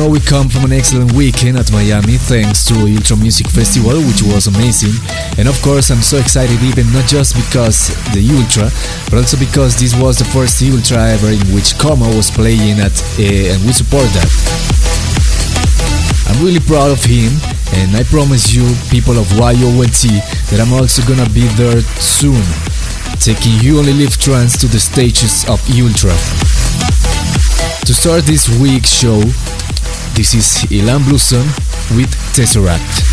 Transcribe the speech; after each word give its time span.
know 0.00 0.08
we 0.08 0.20
come 0.20 0.48
from 0.48 0.64
an 0.64 0.72
excellent 0.72 1.12
weekend 1.12 1.58
at 1.58 1.70
Miami 1.72 2.16
thanks 2.16 2.64
to 2.64 2.72
Ultra 2.88 3.20
Music 3.20 3.44
Festival, 3.52 4.00
which 4.08 4.24
was 4.24 4.48
amazing. 4.48 4.96
And 5.36 5.44
of 5.44 5.60
course, 5.60 5.90
I'm 5.90 6.00
so 6.00 6.16
excited, 6.16 6.56
even 6.64 6.88
not 6.96 7.04
just 7.04 7.36
because 7.36 7.92
the 8.16 8.24
Ultra, 8.32 8.72
but 9.12 9.20
also 9.20 9.36
because 9.36 9.76
this 9.76 9.92
was 9.92 10.16
the 10.16 10.24
first 10.32 10.56
Ultra 10.64 11.12
ever 11.12 11.28
in 11.28 11.44
which 11.52 11.76
Coma 11.76 12.08
was 12.16 12.32
playing 12.32 12.80
at, 12.80 12.96
uh, 13.20 13.52
and 13.52 13.60
we 13.68 13.76
support 13.76 14.08
that. 14.16 14.30
I'm 16.32 16.40
really 16.40 16.64
proud 16.64 16.96
of 16.96 17.04
him, 17.04 17.36
and 17.76 17.92
I 17.92 18.00
promise 18.08 18.56
you, 18.56 18.64
people 18.88 19.20
of 19.20 19.28
YOLT, 19.36 20.08
that 20.48 20.64
I'm 20.64 20.72
also 20.72 21.04
gonna 21.04 21.28
be 21.36 21.44
there 21.60 21.84
soon, 22.00 22.40
taking 23.20 23.52
You 23.60 23.84
Only 23.84 23.92
Live 23.92 24.16
Trance 24.16 24.56
to 24.64 24.66
the 24.66 24.80
stages 24.80 25.44
of 25.44 25.60
Ultra. 25.68 26.16
To 27.84 27.92
start 27.92 28.24
this 28.24 28.48
week's 28.56 28.96
show, 28.96 29.20
this 30.20 30.34
is 30.34 30.70
Ilan 30.70 31.02
Bluestone 31.08 31.46
with 31.96 32.10
Tesseract. 32.36 33.09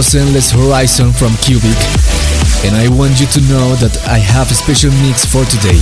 Was 0.00 0.14
Endless 0.14 0.50
Horizon 0.50 1.12
from 1.12 1.36
Cubic, 1.44 1.76
and 2.64 2.72
I 2.74 2.88
want 2.88 3.20
you 3.20 3.26
to 3.36 3.40
know 3.52 3.76
that 3.84 3.92
I 4.08 4.16
have 4.16 4.50
a 4.50 4.54
special 4.54 4.88
mix 5.04 5.28
for 5.28 5.44
today. 5.44 5.76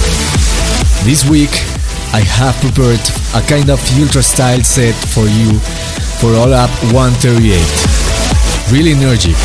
This 1.06 1.23
week, 1.31 1.55
I 2.11 2.27
have 2.27 2.59
prepared 2.59 2.99
a 3.39 3.43
kind 3.47 3.71
of 3.71 3.79
ultra 3.95 4.25
style 4.25 4.65
set 4.65 4.99
for 5.15 5.23
you 5.23 5.62
for 6.19 6.34
All 6.34 6.51
Up 6.51 6.71
138. 6.91 7.47
Really 8.75 8.99
energetic. 8.99 9.39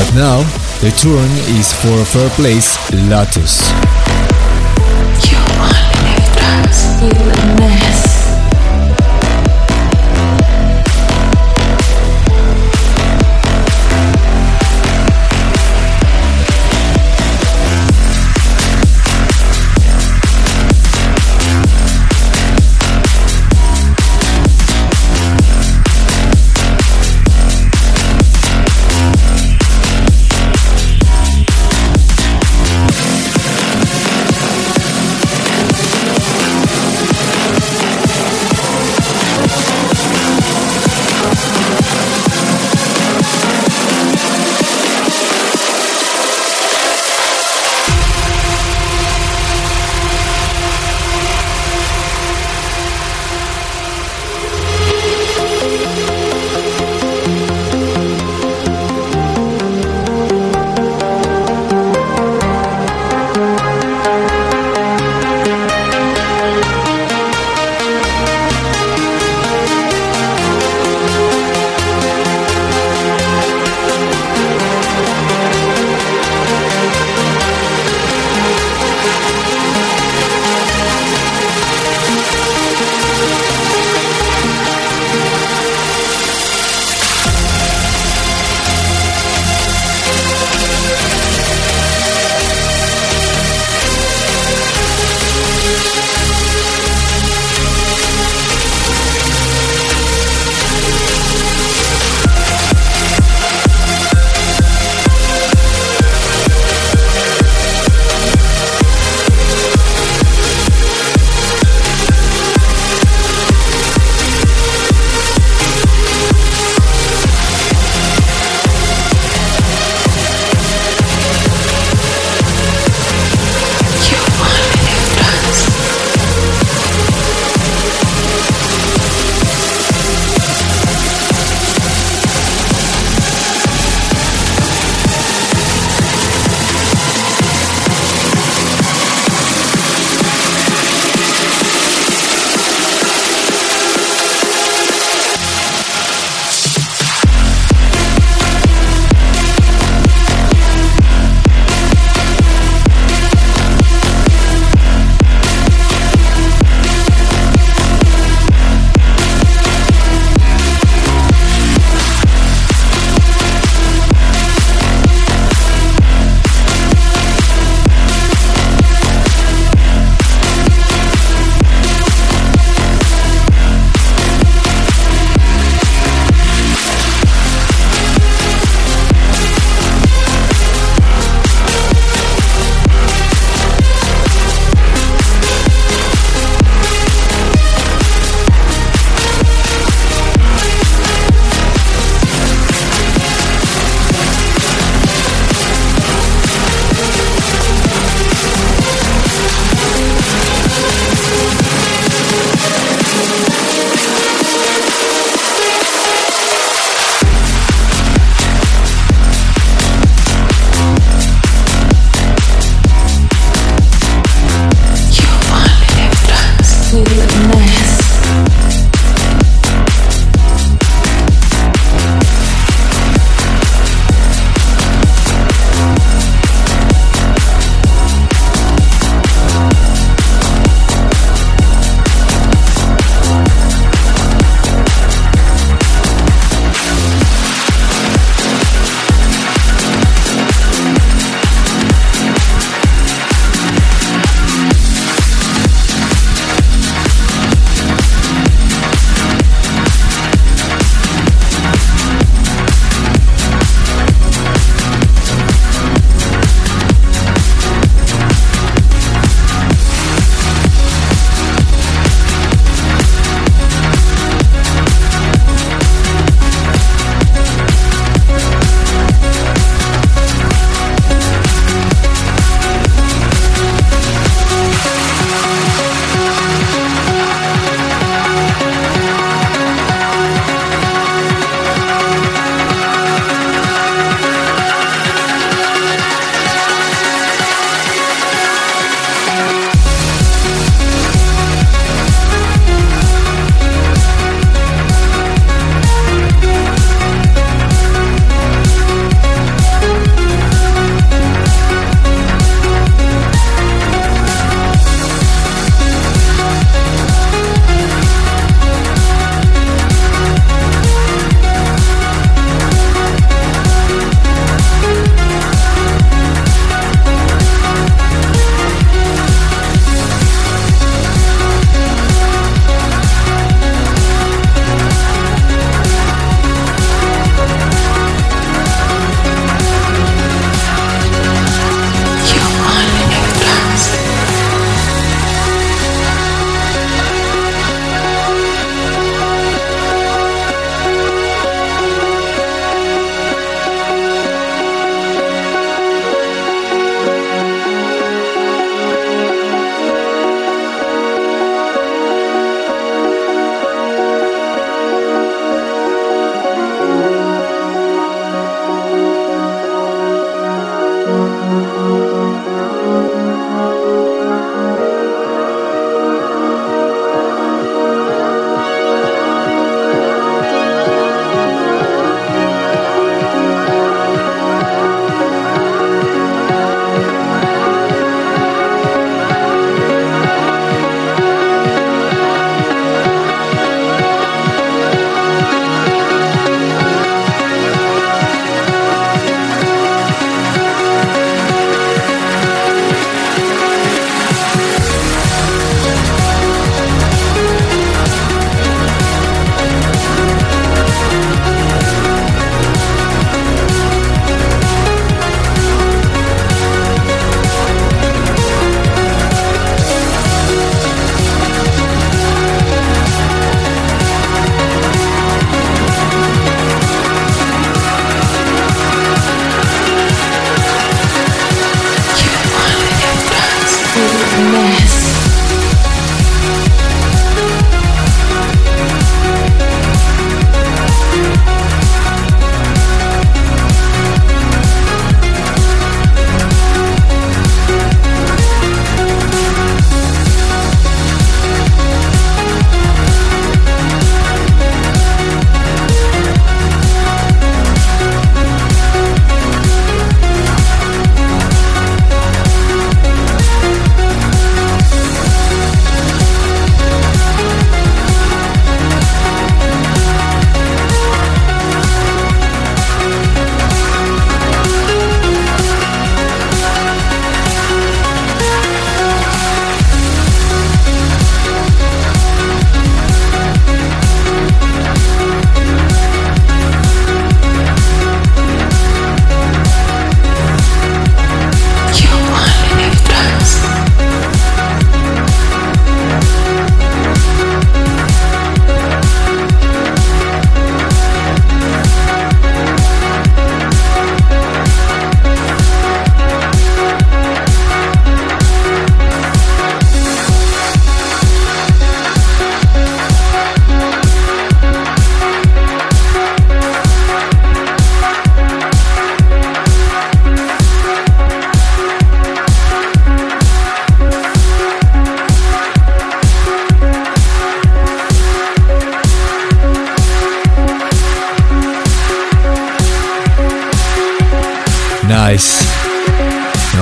But 0.00 0.08
now, 0.16 0.40
the 0.80 0.88
turn 0.96 1.28
is 1.60 1.76
for 1.76 2.00
Fair 2.08 2.30
Place 2.30 2.80
Lotus. 3.12 3.68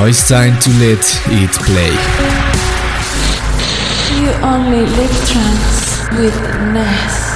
It's 0.09 0.29
time 0.29 0.57
to 0.61 0.71
let 0.79 1.03
it 1.35 1.51
play. 1.67 1.91
You 4.15 4.31
only 4.41 4.87
live 4.95 5.11
trance 5.27 6.07
with 6.13 6.37
Ness. 6.73 7.27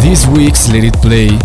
This 0.00 0.26
week's 0.26 0.72
Let 0.72 0.84
It 0.84 0.94
Play 1.02 1.38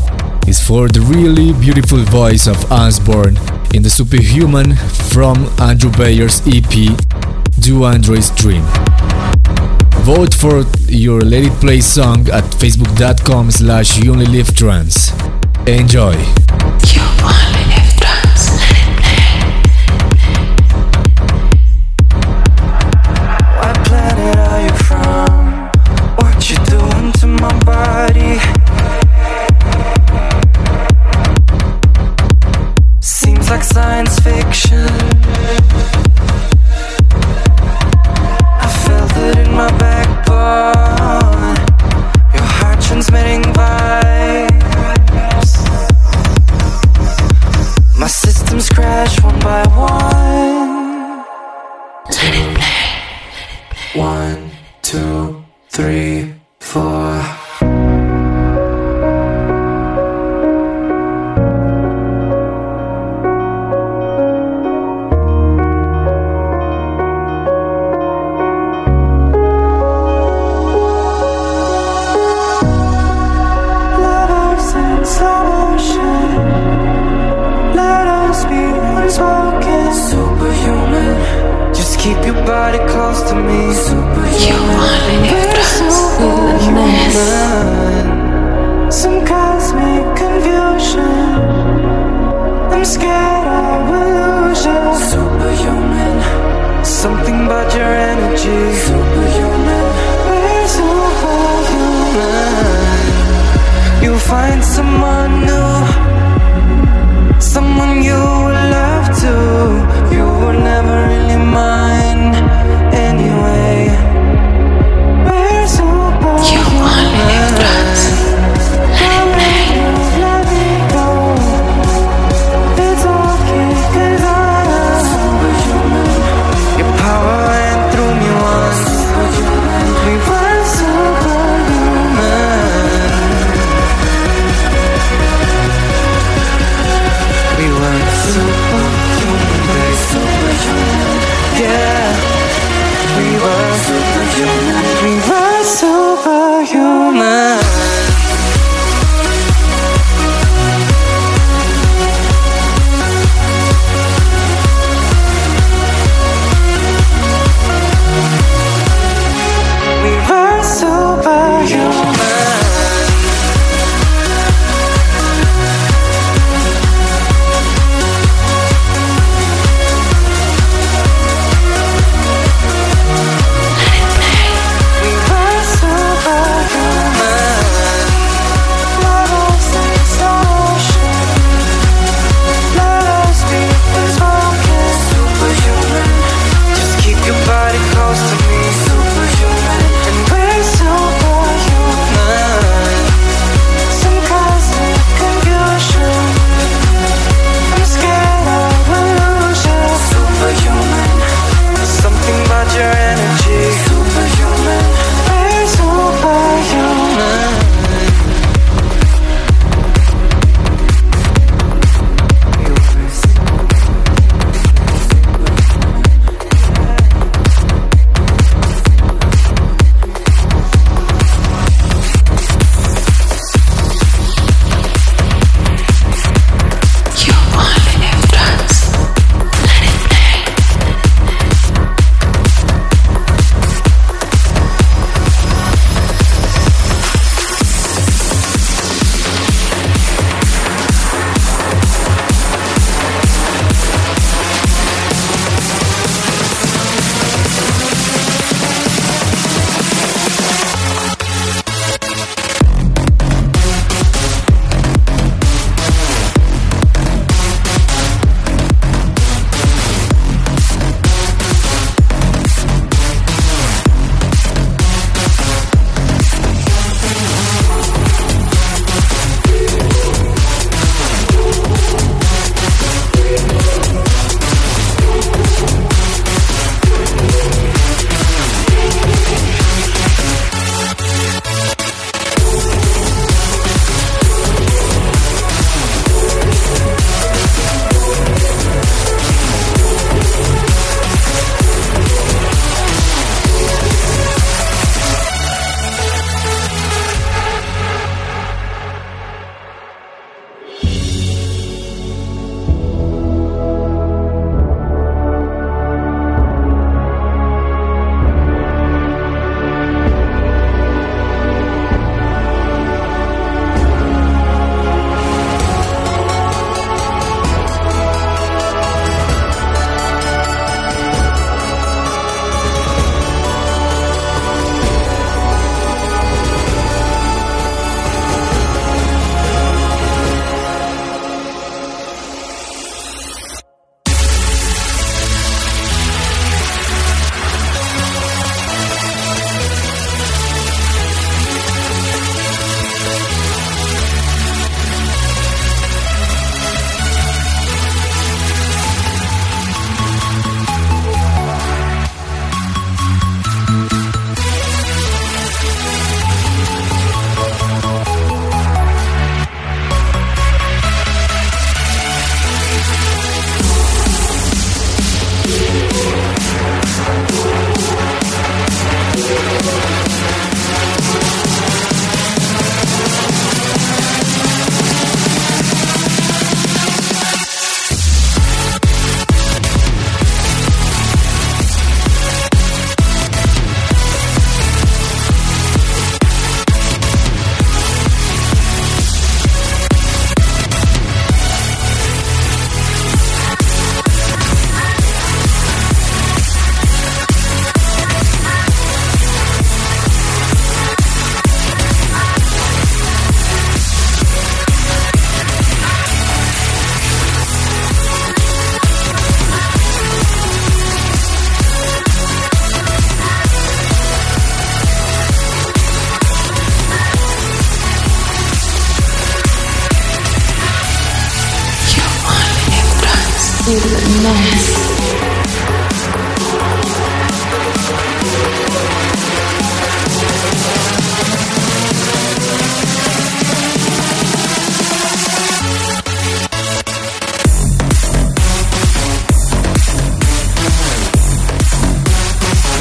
is 0.48 0.66
for 0.66 0.88
the 0.88 1.02
really 1.02 1.52
beautiful 1.60 2.00
voice 2.06 2.48
of 2.48 2.72
Osborne 2.72 3.36
in 3.74 3.84
the 3.84 3.90
Superhuman 3.90 4.78
from 5.12 5.50
Andrew 5.60 5.92
Bayer's 5.92 6.42
EP 6.48 6.96
Do 7.60 7.84
Android's 7.84 8.32
Dream. 8.32 8.64
Vote 10.08 10.34
for 10.34 10.64
your 10.88 11.20
Let 11.20 11.44
It 11.44 11.60
Play 11.60 11.82
song 11.82 12.30
at 12.30 12.46
facebook.com 12.56 13.52
slash 13.52 13.98
you 14.00 14.14
only 14.14 14.28
live 14.28 14.56
trance. 14.56 15.12
Enjoy. 15.68 16.16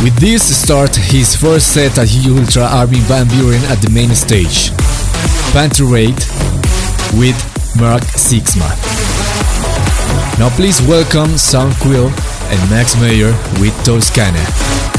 With 0.06 0.20
this 0.20 0.56
start 0.56 0.94
his 0.94 1.34
first 1.34 1.74
set 1.74 1.98
at 1.98 2.08
Ultra 2.28 2.62
Armin 2.62 3.02
van 3.10 3.26
Buuren 3.26 3.60
at 3.68 3.82
the 3.82 3.90
main 3.90 4.14
stage. 4.14 4.70
Panta 5.50 5.82
Rhei 5.82 6.14
with 7.18 7.34
Mark 7.74 8.04
Sixma. 8.14 8.70
Now 10.38 10.48
please 10.50 10.80
welcome 10.82 11.36
Sam 11.36 11.74
Quill 11.80 12.06
and 12.06 12.70
Max 12.70 12.94
Mayer 13.00 13.32
with 13.58 13.74
Toscana. 13.84 14.95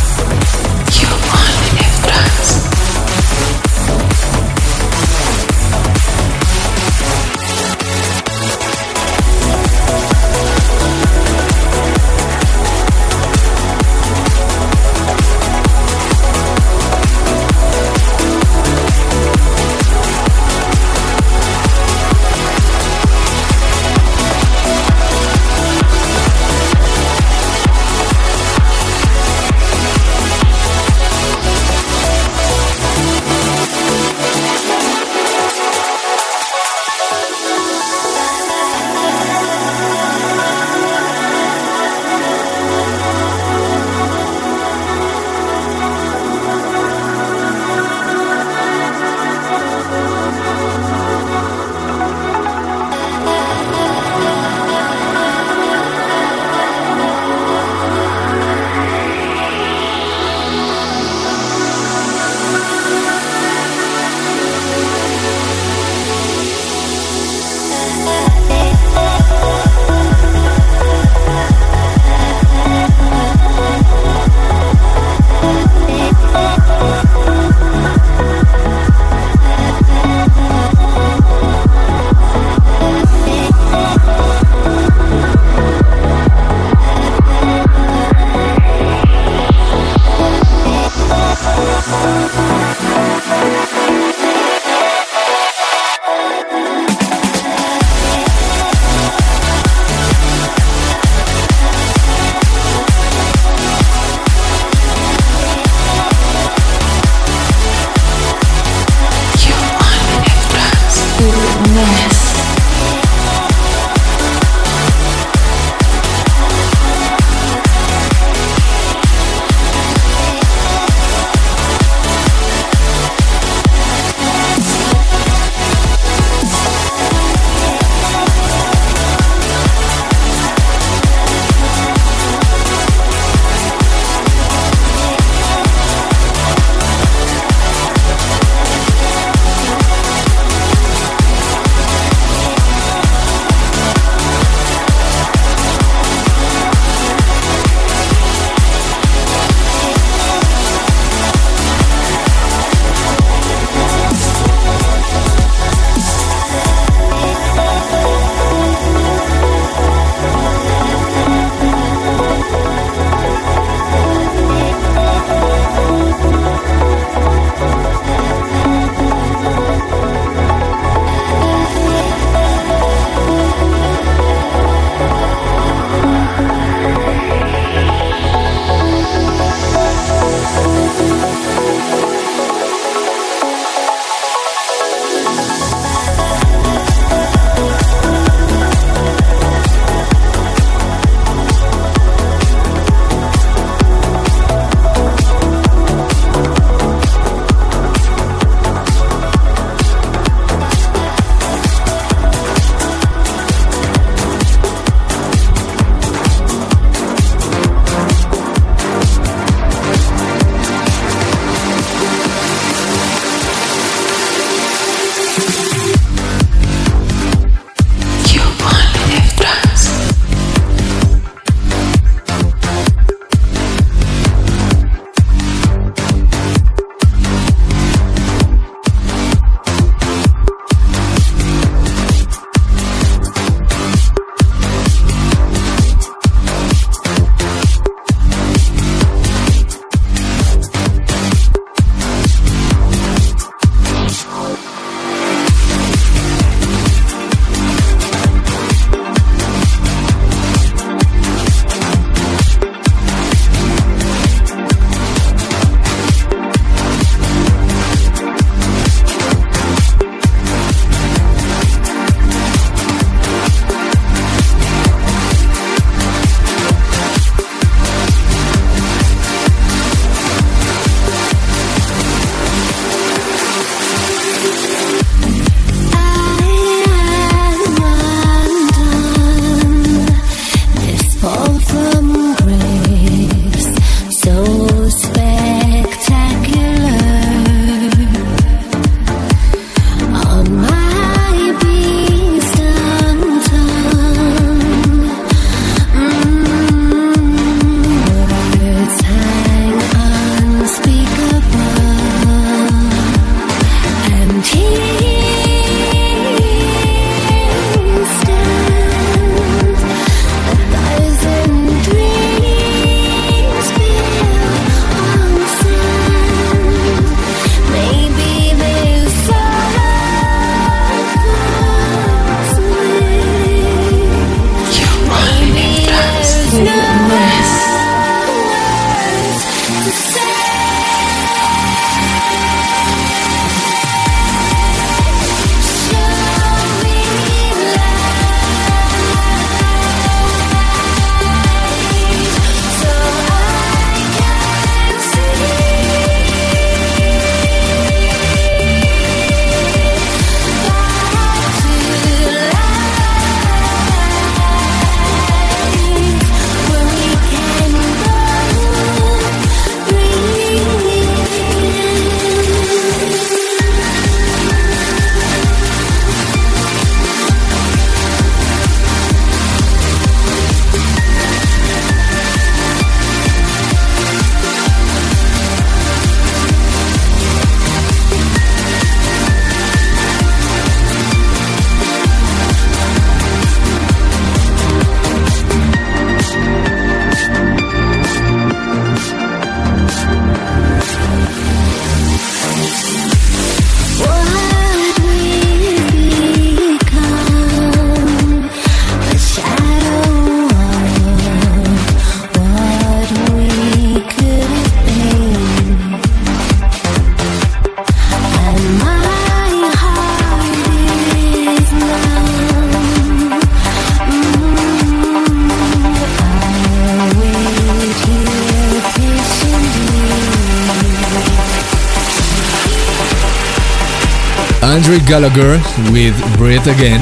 Gallagher 425.07 425.55
with 425.95 426.19
Breathe 426.35 426.67
Again, 426.67 426.99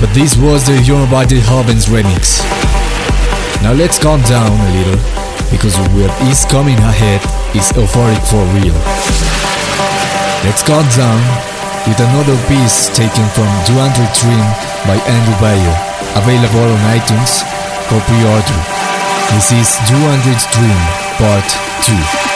but 0.00 0.08
this 0.16 0.40
was 0.40 0.64
the 0.64 0.80
Body 1.12 1.36
Hovens 1.36 1.84
remix. 1.84 2.40
Now 3.60 3.76
let's 3.76 4.00
calm 4.00 4.24
down 4.24 4.48
a 4.48 4.70
little, 4.72 4.96
because 5.52 5.76
what 5.92 6.08
is 6.32 6.48
coming 6.48 6.80
ahead 6.80 7.20
is 7.52 7.68
euphoric 7.76 8.24
for 8.24 8.40
real. 8.56 8.72
Let's 10.48 10.64
calm 10.64 10.88
down 10.96 11.20
with 11.84 12.00
another 12.00 12.40
piece 12.48 12.88
taken 12.96 13.28
from 13.36 13.52
200 13.68 14.00
Dream 14.16 14.46
by 14.88 14.96
Andrew 15.04 15.36
Bayer, 15.44 15.76
available 16.16 16.72
on 16.72 16.80
iTunes 16.96 17.44
for 17.92 18.00
pre-order. 18.08 18.60
This 19.36 19.52
is 19.52 19.76
200 19.92 20.40
Dream 20.56 20.80
Part 21.20 21.48
2. 21.84 22.29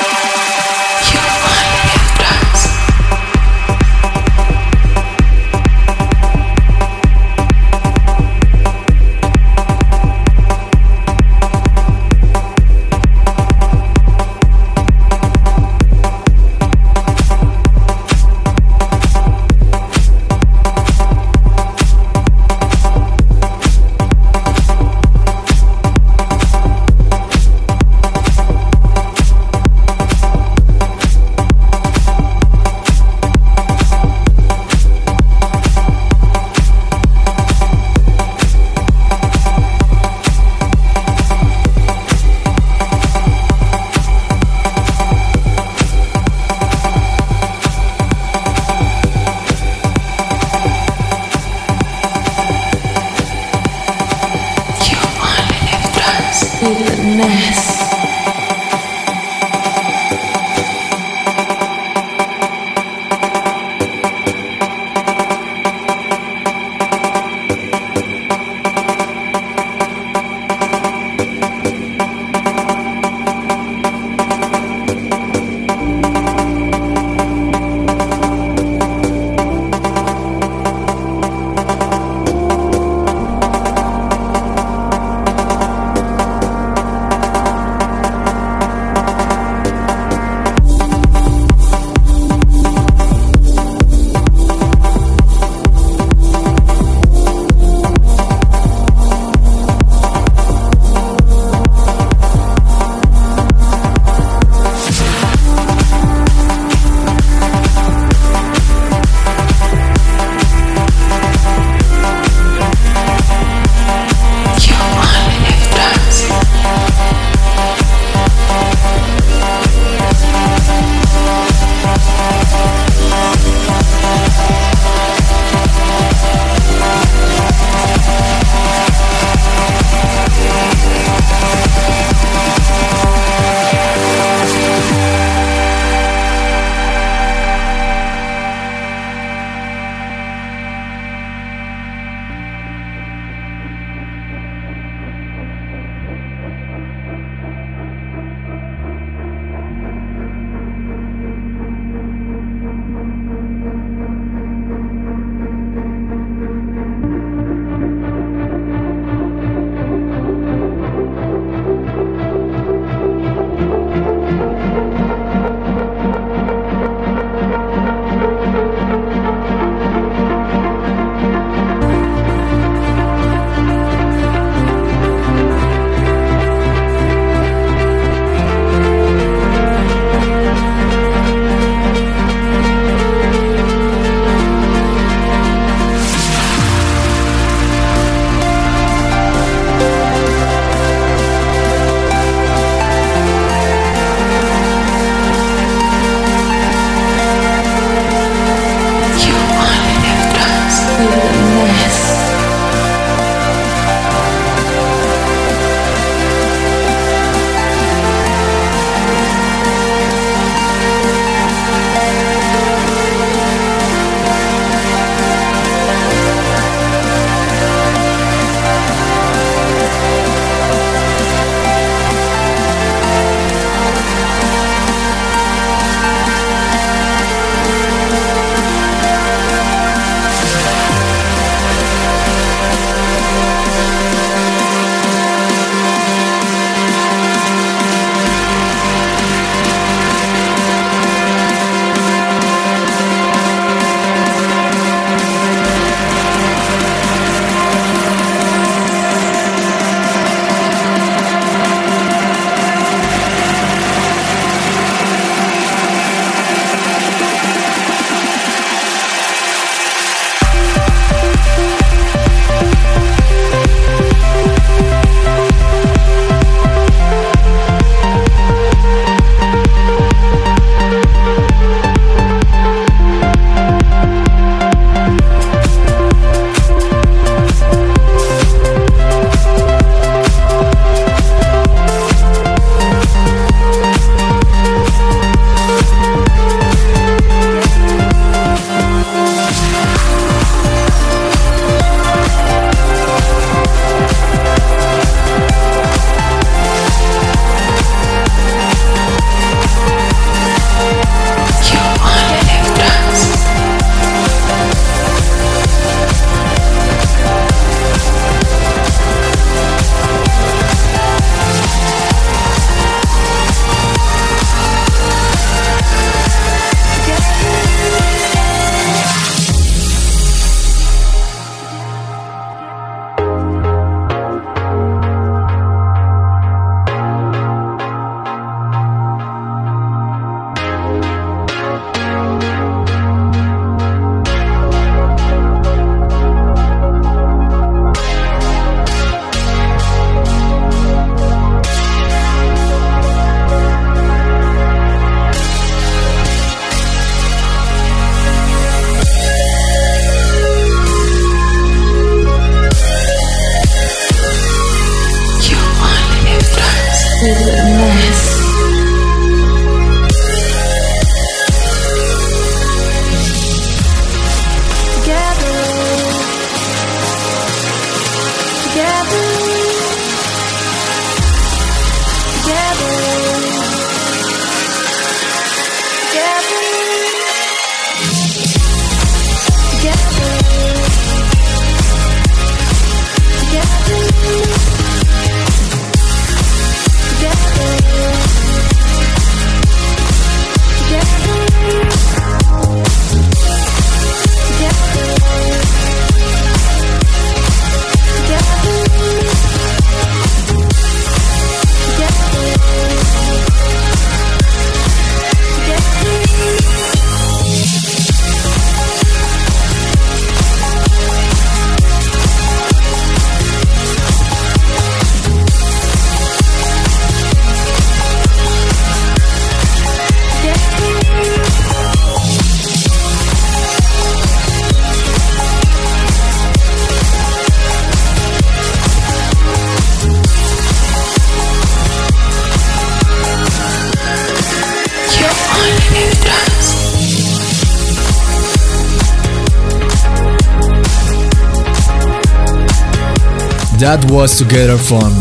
That 443.84 444.00
was 444.10 444.38
Together 444.38 444.78
from 444.78 445.12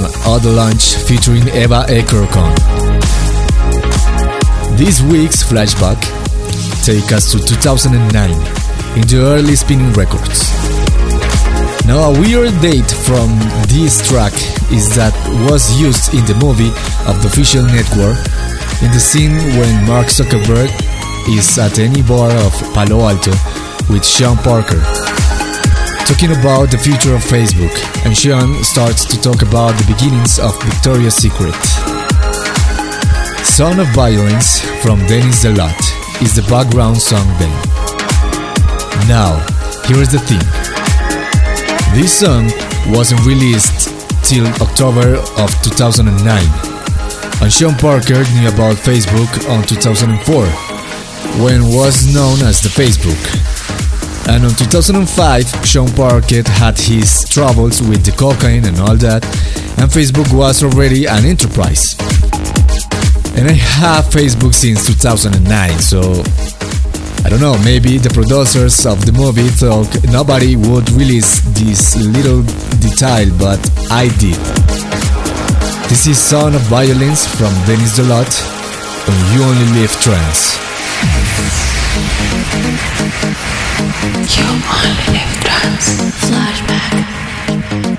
Launch 0.56 0.96
featuring 0.96 1.44
Eva 1.52 1.84
Ekerkon. 1.92 2.56
This 4.80 5.02
week's 5.04 5.44
flashback 5.44 6.00
take 6.88 7.12
us 7.12 7.30
to 7.34 7.44
2009 7.44 8.32
in 8.96 9.04
the 9.12 9.20
early 9.20 9.58
spinning 9.58 9.92
records. 9.92 10.48
Now 11.84 12.08
a 12.08 12.12
weird 12.16 12.56
date 12.64 12.88
from 12.88 13.36
this 13.68 14.00
track 14.08 14.32
is 14.72 14.96
that 14.96 15.12
was 15.52 15.68
used 15.76 16.16
in 16.16 16.24
the 16.24 16.40
movie 16.40 16.72
of 17.04 17.20
the 17.20 17.28
official 17.28 17.68
network 17.68 18.16
in 18.80 18.96
the 18.96 19.04
scene 19.04 19.36
when 19.60 19.86
Mark 19.92 20.08
Zuckerberg 20.08 20.72
is 21.36 21.60
at 21.60 21.80
any 21.80 22.02
bar 22.02 22.32
of 22.48 22.56
Palo 22.72 23.12
Alto 23.12 23.36
with 23.92 24.08
Sean 24.08 24.38
Parker 24.38 24.80
talking 26.06 26.32
about 26.32 26.70
the 26.70 26.78
future 26.78 27.16
of 27.16 27.24
Facebook, 27.24 27.72
and 28.06 28.16
Sean 28.16 28.64
starts 28.64 29.06
to 29.06 29.20
talk 29.22 29.42
about 29.42 29.72
the 29.80 29.88
beginnings 29.88 30.38
of 30.38 30.52
Victoria's 30.64 31.16
Secret. 31.16 31.56
Son 33.46 33.80
of 33.80 33.88
Violence 33.96 34.60
from 34.84 35.00
Dennis 35.08 35.44
DeLotte 35.44 36.22
is 36.22 36.36
the 36.36 36.44
background 36.50 36.98
song 36.98 37.26
then. 37.40 37.54
Now, 39.08 39.40
here's 39.88 40.12
the 40.12 40.20
thing. 40.20 40.44
This 41.96 42.20
song 42.20 42.52
wasn't 42.92 43.26
released 43.26 43.88
till 44.28 44.48
October 44.60 45.16
of 45.40 45.50
2009, 45.64 46.12
and 47.42 47.52
Sean 47.52 47.76
Parker 47.76 48.24
knew 48.36 48.50
about 48.52 48.76
Facebook 48.76 49.32
on 49.50 49.64
2004, 49.64 50.46
when 51.40 51.64
was 51.72 52.14
known 52.14 52.42
as 52.44 52.60
the 52.62 52.70
Facebook. 52.70 53.53
And 54.28 54.44
in 54.44 54.50
2005, 54.52 55.66
Sean 55.66 55.90
Parker 55.94 56.44
had 56.48 56.78
his 56.78 57.28
troubles 57.30 57.82
with 57.82 58.06
the 58.06 58.12
cocaine 58.12 58.66
and 58.66 58.80
all 58.80 58.96
that, 58.98 59.24
and 59.78 59.92
Facebook 59.92 60.32
was 60.34 60.64
already 60.64 61.06
an 61.06 61.26
enterprise. 61.26 61.96
And 63.36 63.50
I 63.50 63.54
have 63.54 64.06
Facebook 64.06 64.54
since 64.54 64.88
2009, 64.88 65.80
so 65.80 66.24
I 67.26 67.30
don't 67.30 67.42
know, 67.42 67.58
maybe 67.64 67.98
the 67.98 68.10
producers 68.10 68.86
of 68.86 69.06
the 69.06 69.12
movie 69.12 69.50
thought 69.50 69.88
nobody 70.12 70.56
would 70.56 70.90
release 70.92 71.42
this 71.60 71.96
little 71.96 72.44
detail, 72.80 73.28
but 73.40 73.60
I 73.92 74.08
did. 74.20 74.40
This 75.90 76.08
is 76.08 76.18
Son 76.18 76.56
of 76.56 76.62
Violence 76.72 77.28
from 77.28 77.54
Dennis 77.66 77.98
DeLotte 78.00 78.40
on 79.08 79.16
You 79.36 79.44
Only 79.44 79.82
Live 79.82 79.92
Trance. 80.02 81.73
You 81.94 82.00
only 84.50 84.96
live 85.14 85.34
trance. 85.44 85.88
Flashback. 86.26 87.93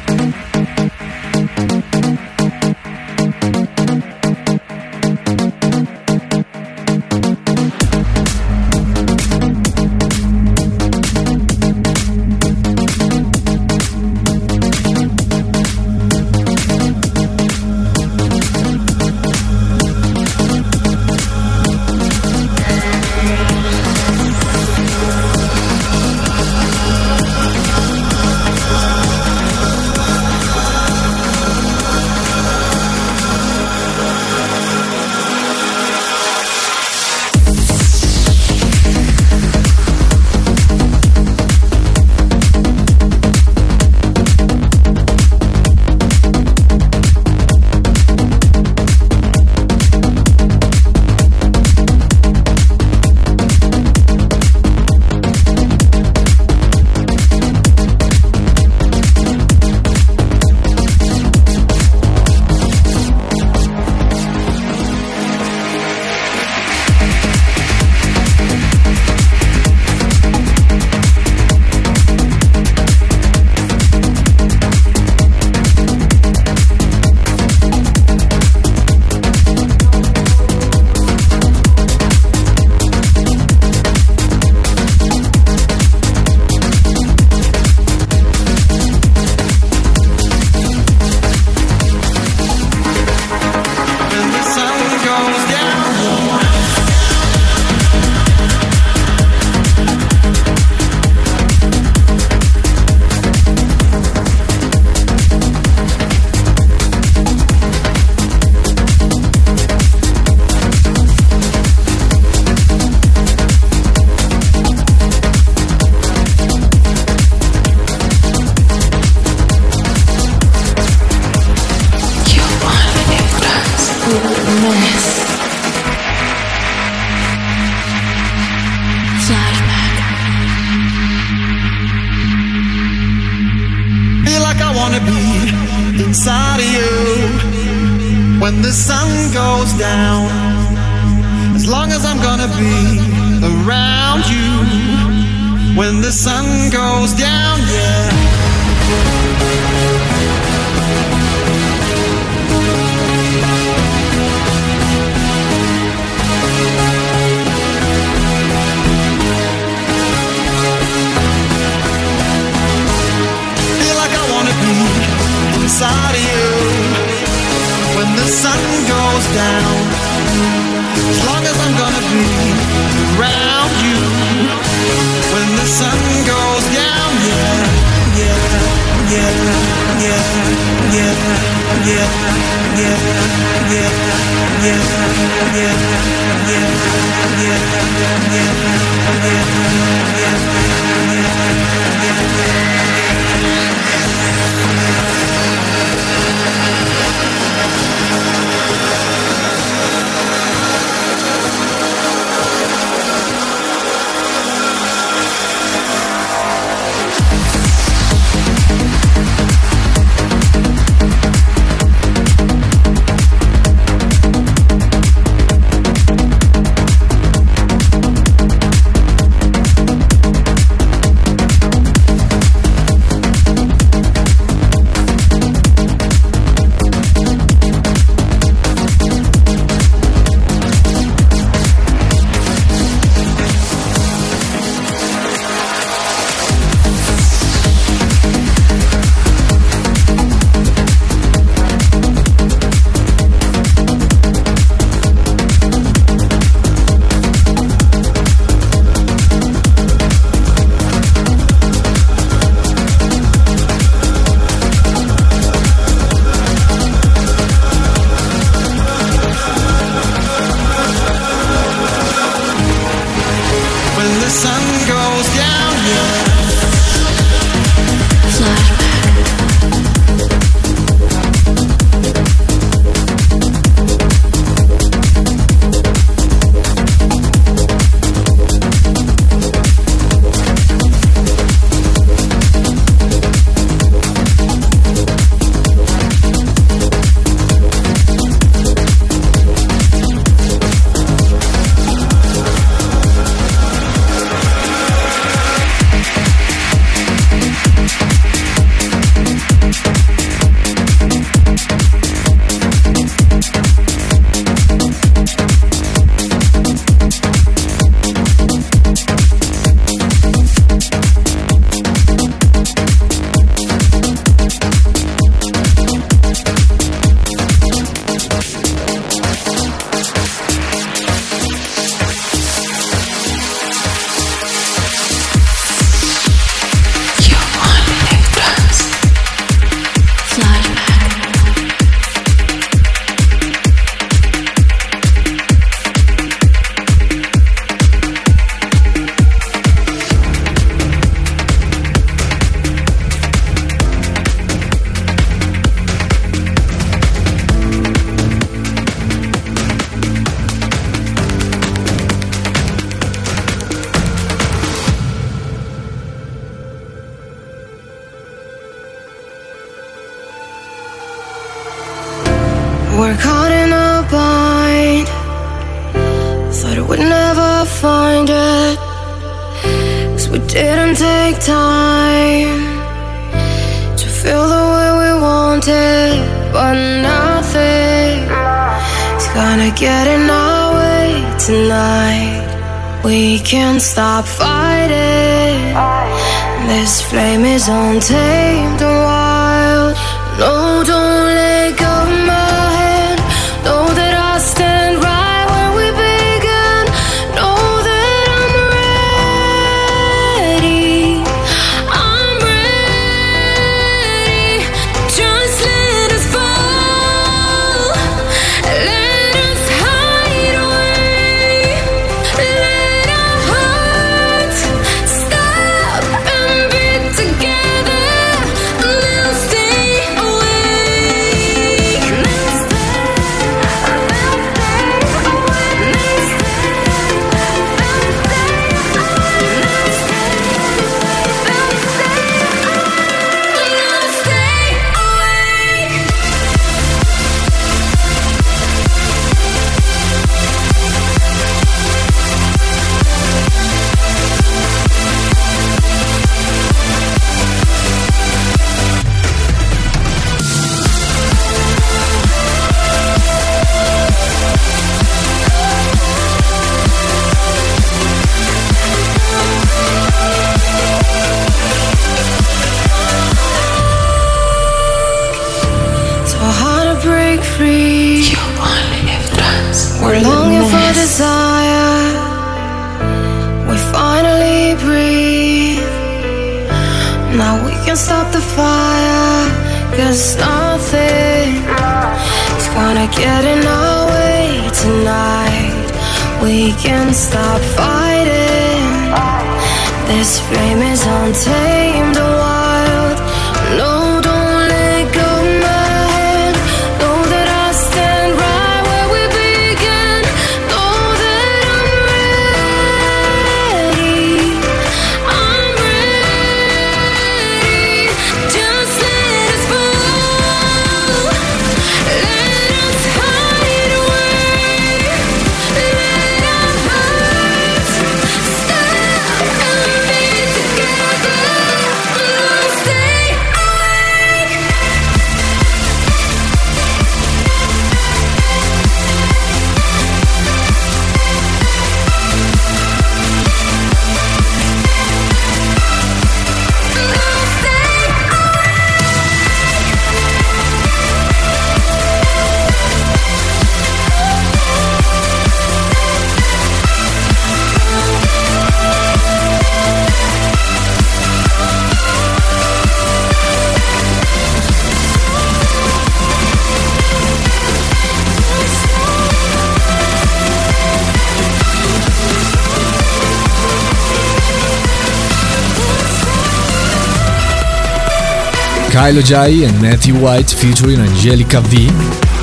Kyle 569.05 569.21
Jai 569.21 569.67
and 569.67 569.83
Matthew 569.83 570.15
White 570.15 570.49
featuring 570.49 570.99
Angelica 570.99 571.61
V 571.61 571.89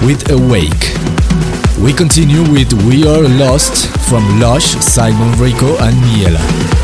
with 0.05 0.29
Awake. 0.29 0.93
We 1.79 1.91
continue 1.91 2.43
with 2.51 2.71
We 2.83 3.03
Are 3.07 3.27
Lost 3.27 3.87
from 4.07 4.39
Lush, 4.39 4.75
Simon 4.75 5.31
Rico 5.39 5.75
and 5.79 5.95
Miella. 6.03 6.80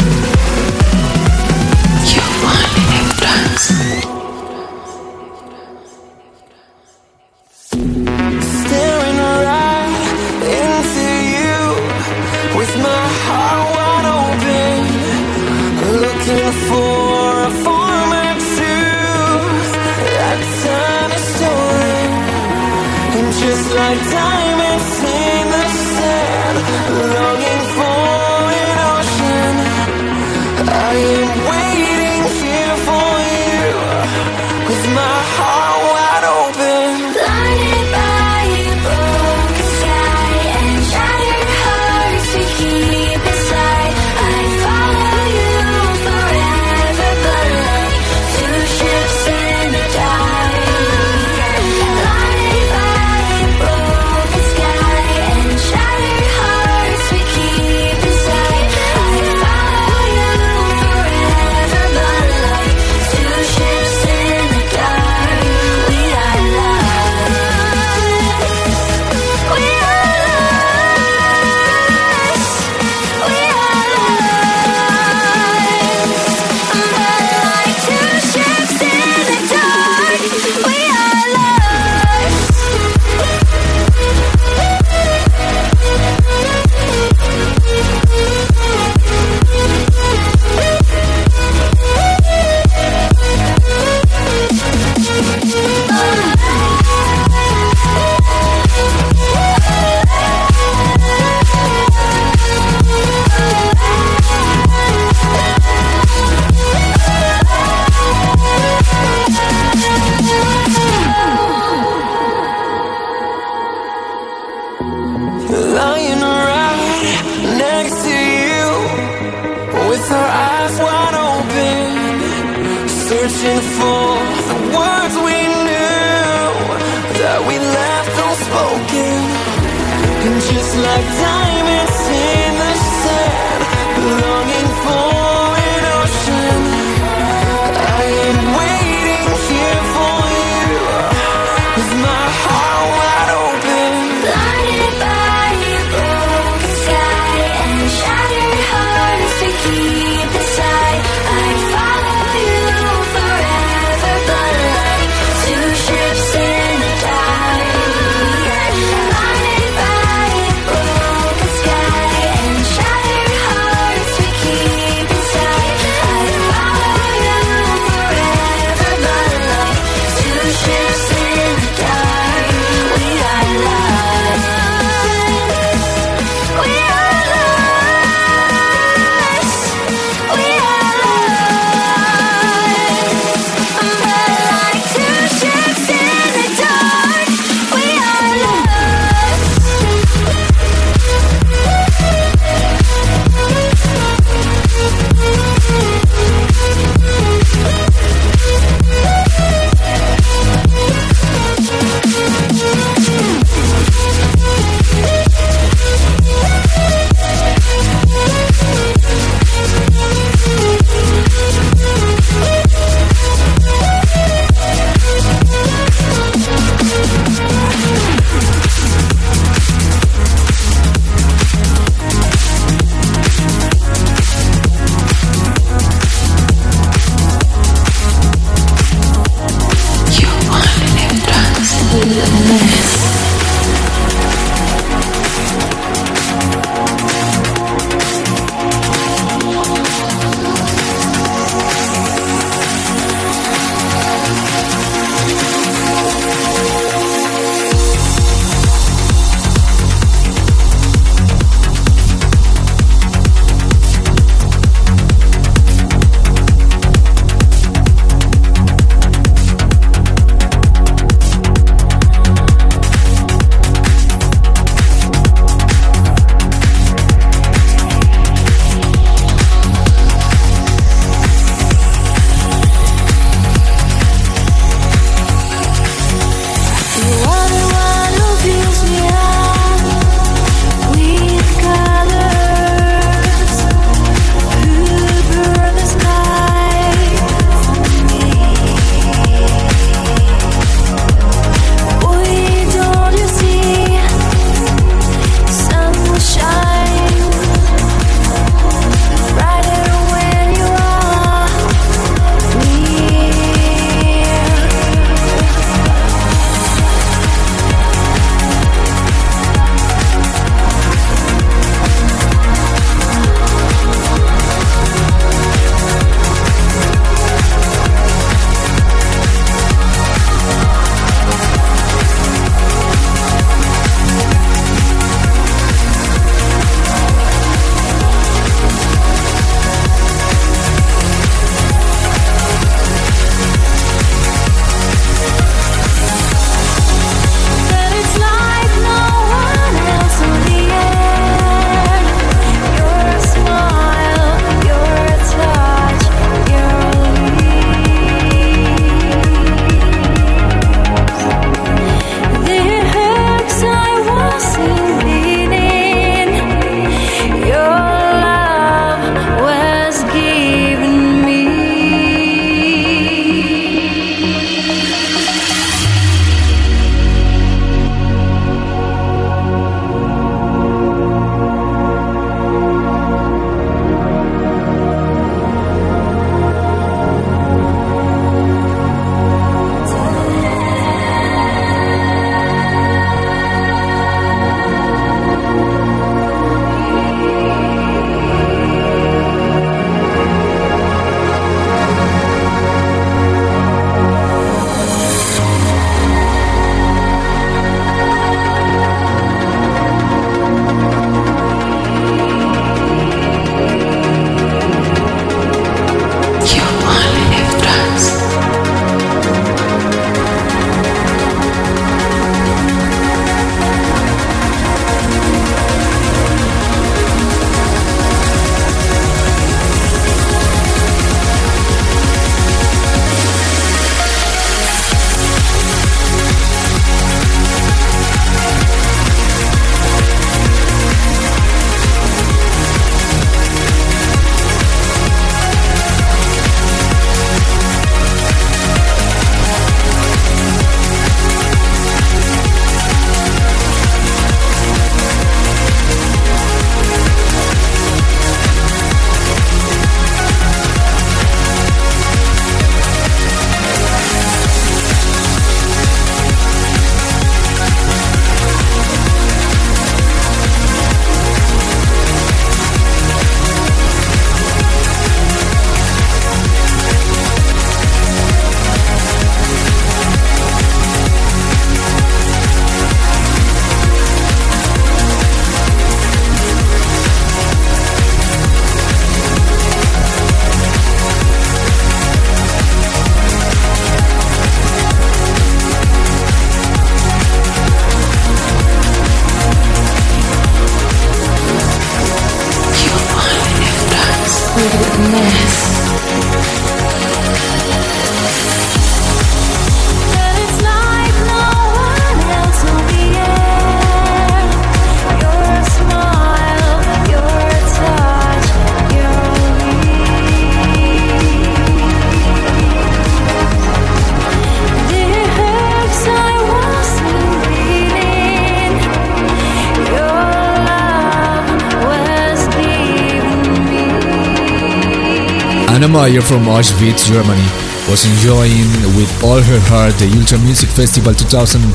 Meyer 526.07 526.21
from 526.21 526.45
Auschwitz, 526.45 527.11
Germany, 527.11 527.43
was 527.91 528.05
enjoying 528.07 528.71
with 528.95 529.11
all 529.25 529.41
her 529.41 529.59
heart 529.67 529.91
the 529.99 530.07
Ultra 530.15 530.39
Music 530.39 530.69
Festival 530.69 531.13
2015, 531.13 531.67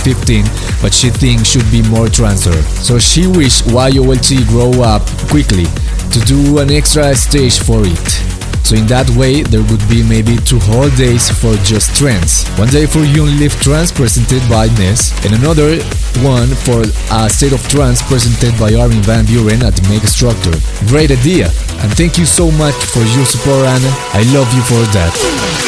but 0.81 0.95
she 0.95 1.11
thinks 1.11 1.51
should 1.51 1.71
be 1.71 1.83
more 1.91 2.09
transfer. 2.09 2.57
So 2.81 2.99
she 2.99 3.27
wished 3.27 3.67
YOLT 3.69 4.49
grow 4.49 4.73
up 4.81 5.05
quickly 5.29 5.69
to 6.17 6.19
do 6.25 6.61
an 6.61 6.71
extra 6.71 7.15
stage 7.15 7.61
for 7.61 7.85
it. 7.85 8.09
So 8.65 8.77
in 8.77 8.87
that 8.87 9.11
way, 9.21 9.43
there 9.43 9.61
would 9.69 9.85
be 9.91 10.01
maybe 10.01 10.41
two 10.49 10.57
whole 10.65 10.89
days 10.97 11.29
for 11.29 11.53
just 11.61 11.93
trance. 11.93 12.49
One 12.57 12.73
day 12.73 12.87
for 12.87 13.05
Young 13.05 13.29
Live 13.37 13.53
Trance 13.61 13.93
presented 13.93 14.41
by 14.49 14.73
Ness, 14.81 15.13
and 15.29 15.35
another 15.37 15.77
one 16.25 16.49
for 16.65 16.81
a 17.13 17.29
State 17.29 17.53
of 17.53 17.61
Trance 17.69 18.01
presented 18.01 18.57
by 18.57 18.73
Armin 18.73 19.03
van 19.03 19.27
Buuren 19.29 19.61
at 19.61 19.77
Megastructure. 19.93 20.57
Great 20.89 21.11
idea, 21.11 21.53
and 21.83 21.93
thank 21.97 22.19
you 22.19 22.27
so 22.27 22.51
much 22.51 22.75
for 22.75 23.01
your 23.01 23.27
support, 23.27 23.67
Anna. 23.67 23.91
I 24.15 24.23
love 24.35 24.53
you 24.55 24.63
for 24.63 24.83
that. 24.93 25.62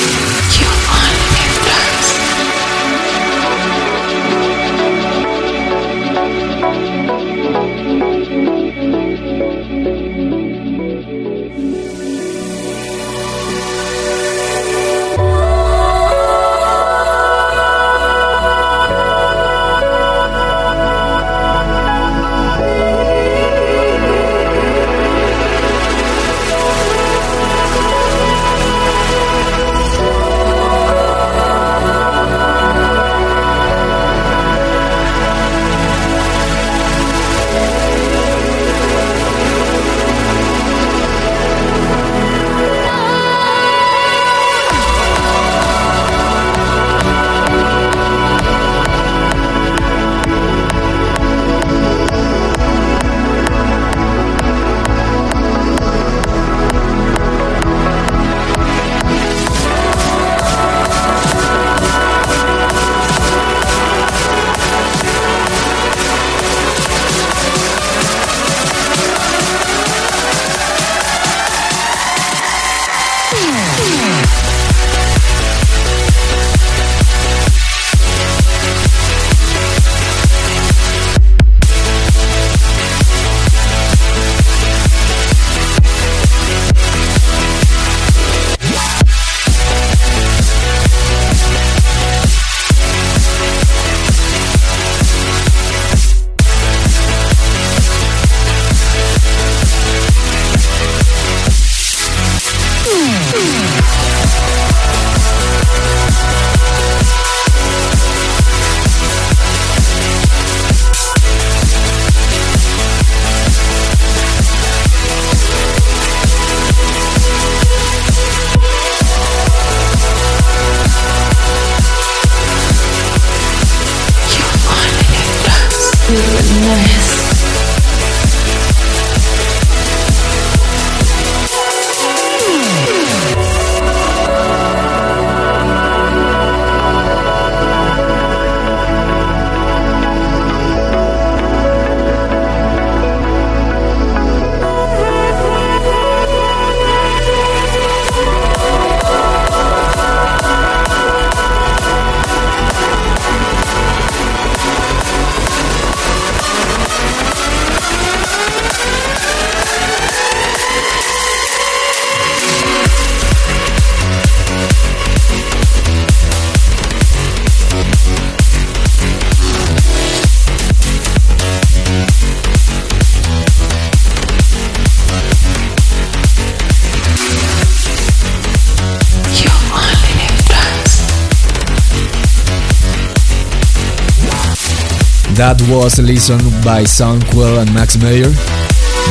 That 185.44 185.60
was 185.68 185.98
a 185.98 186.02
listen 186.02 186.38
by 186.64 186.84
Soundquell 186.84 187.60
and 187.60 187.68
Max 187.74 187.98
Mayer. 187.98 188.32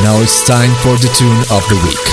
Now 0.01 0.17
it's 0.17 0.43
time 0.47 0.73
for 0.81 0.97
the 0.97 1.05
tune 1.13 1.45
of 1.53 1.61
the 1.69 1.77
week. 1.85 2.03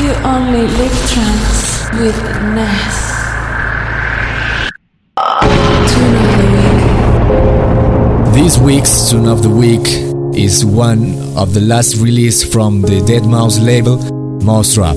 You 0.00 0.16
only 0.24 0.64
live 0.80 0.96
trance 1.12 1.84
with 2.00 2.16
Ness. 2.56 2.96
Tune 5.92 6.16
of 6.16 6.32
the 6.40 6.48
week. 8.24 8.34
This 8.34 8.56
week's 8.56 9.10
tune 9.10 9.28
of 9.28 9.42
the 9.42 9.50
week 9.50 9.86
is 10.34 10.64
one 10.64 11.12
of 11.36 11.52
the 11.52 11.60
last 11.60 11.96
release 11.96 12.42
from 12.42 12.80
the 12.80 13.02
Deadmau5 13.02 13.62
label, 13.62 13.98
mau5trap. 14.40 14.96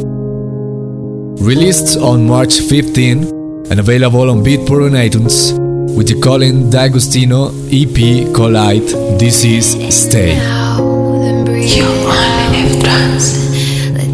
Released 1.41 1.97
on 1.97 2.26
March 2.26 2.62
15 2.62 3.68
and 3.70 3.82
available 3.82 4.30
on 4.30 4.45
Beatport 4.45 4.88
and 4.88 4.95
iTunes, 4.95 5.61
with 5.95 6.07
the 6.07 6.19
Colleen 6.19 6.69
D'Agostino 6.69 7.51
EP 7.71 8.33
Collide 8.33 8.87
This 9.19 9.43
Is 9.43 9.77
Stay. 9.93 10.35
You 10.35 11.85
only 11.85 12.63
live 12.63 12.83
trance. 12.83 13.51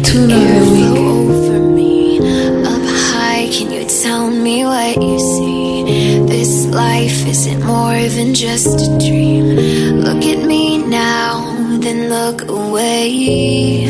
Tune 0.02 0.30
of 0.30 0.66
the 0.76 0.86
over 0.98 1.60
me. 1.60 2.18
Up 2.64 2.82
high, 2.84 3.48
can 3.52 3.70
you 3.70 3.84
tell 3.84 4.30
me 4.30 4.64
what 4.64 4.96
you 4.96 5.18
see? 5.18 6.26
This 6.26 6.66
life 6.66 7.26
isn't 7.26 7.62
more 7.64 8.00
than 8.16 8.34
just 8.34 8.80
a 8.80 8.98
dream. 8.98 9.56
Look 10.00 10.24
at 10.24 10.44
me 10.46 10.78
now, 10.78 11.54
then 11.80 12.08
look 12.08 12.48
away. 12.48 13.86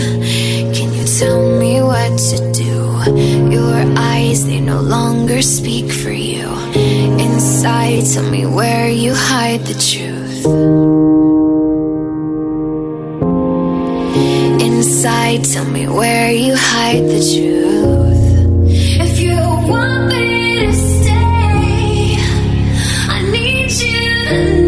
Can 0.74 0.92
you 0.92 1.04
tell 1.18 1.58
me 1.58 1.82
what 1.82 2.18
to 2.18 2.52
do? 2.52 2.88
Your 3.50 3.76
eyes, 3.96 4.44
they 4.46 4.60
no 4.60 4.80
longer 4.80 5.42
speak 5.42 5.86
for 5.90 5.96
you. 5.96 5.97
Inside, 7.58 8.06
tell 8.14 8.30
me 8.30 8.46
where 8.46 8.88
you 8.88 9.12
hide 9.16 9.62
the 9.66 9.74
truth. 9.74 10.46
Inside, 14.62 15.42
tell 15.42 15.64
me 15.64 15.88
where 15.88 16.30
you 16.30 16.54
hide 16.56 17.02
the 17.02 17.18
truth. 17.18 18.70
If 19.00 19.18
you 19.18 19.34
want 19.34 20.06
me 20.06 20.66
to 20.66 20.72
stay, 20.72 22.16
I 23.10 23.28
need 23.32 23.72
you 23.72 24.67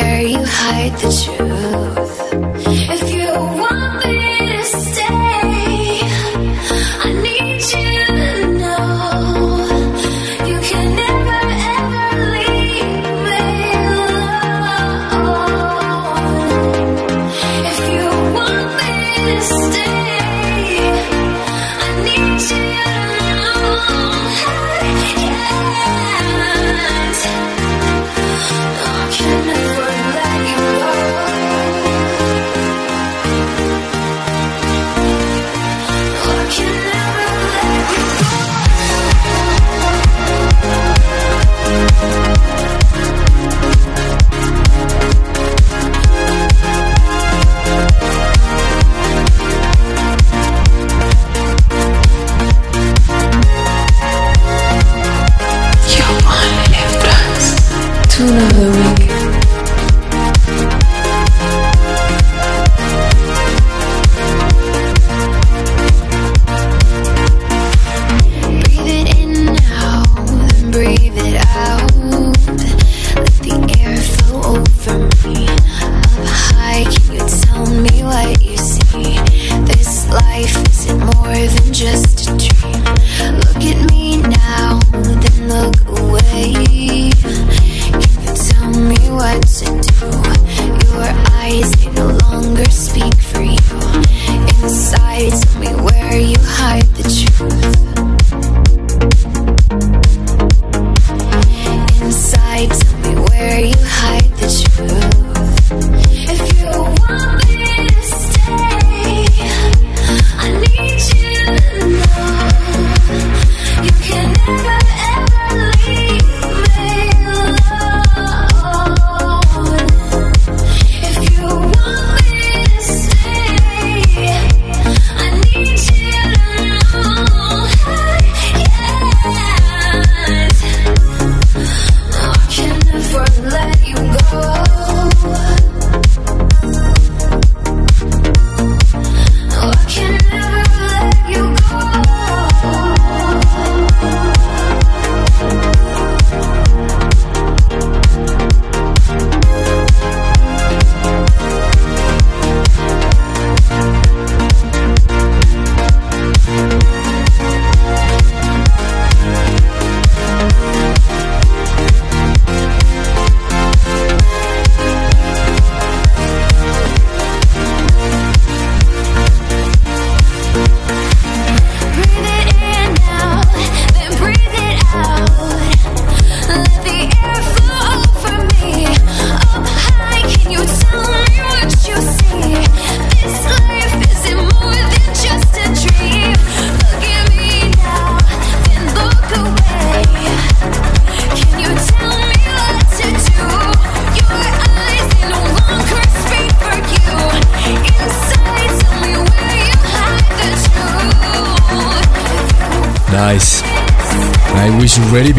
where 0.00 0.22
you 0.22 0.38
hide 0.44 0.94
the 1.02 1.10
truth. 1.24 2.16
If 2.94 3.02
you 3.14 3.32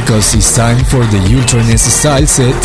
because 0.10 0.34
it's 0.34 0.56
time 0.56 0.84
for 0.86 1.06
the 1.06 1.20
Ultra 1.38 1.62
Nest 1.66 1.86
style 2.00 2.26
set 2.26 2.56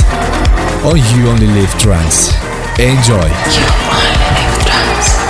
on 0.82 0.97
You 0.97 1.28
Only 1.28 1.47
Live 1.49 1.78
Trance. 1.78 2.32
Enjoy. 2.78 3.28
You 3.53 3.66
only 3.92 4.16
live 4.32 4.64
trance. 4.64 5.20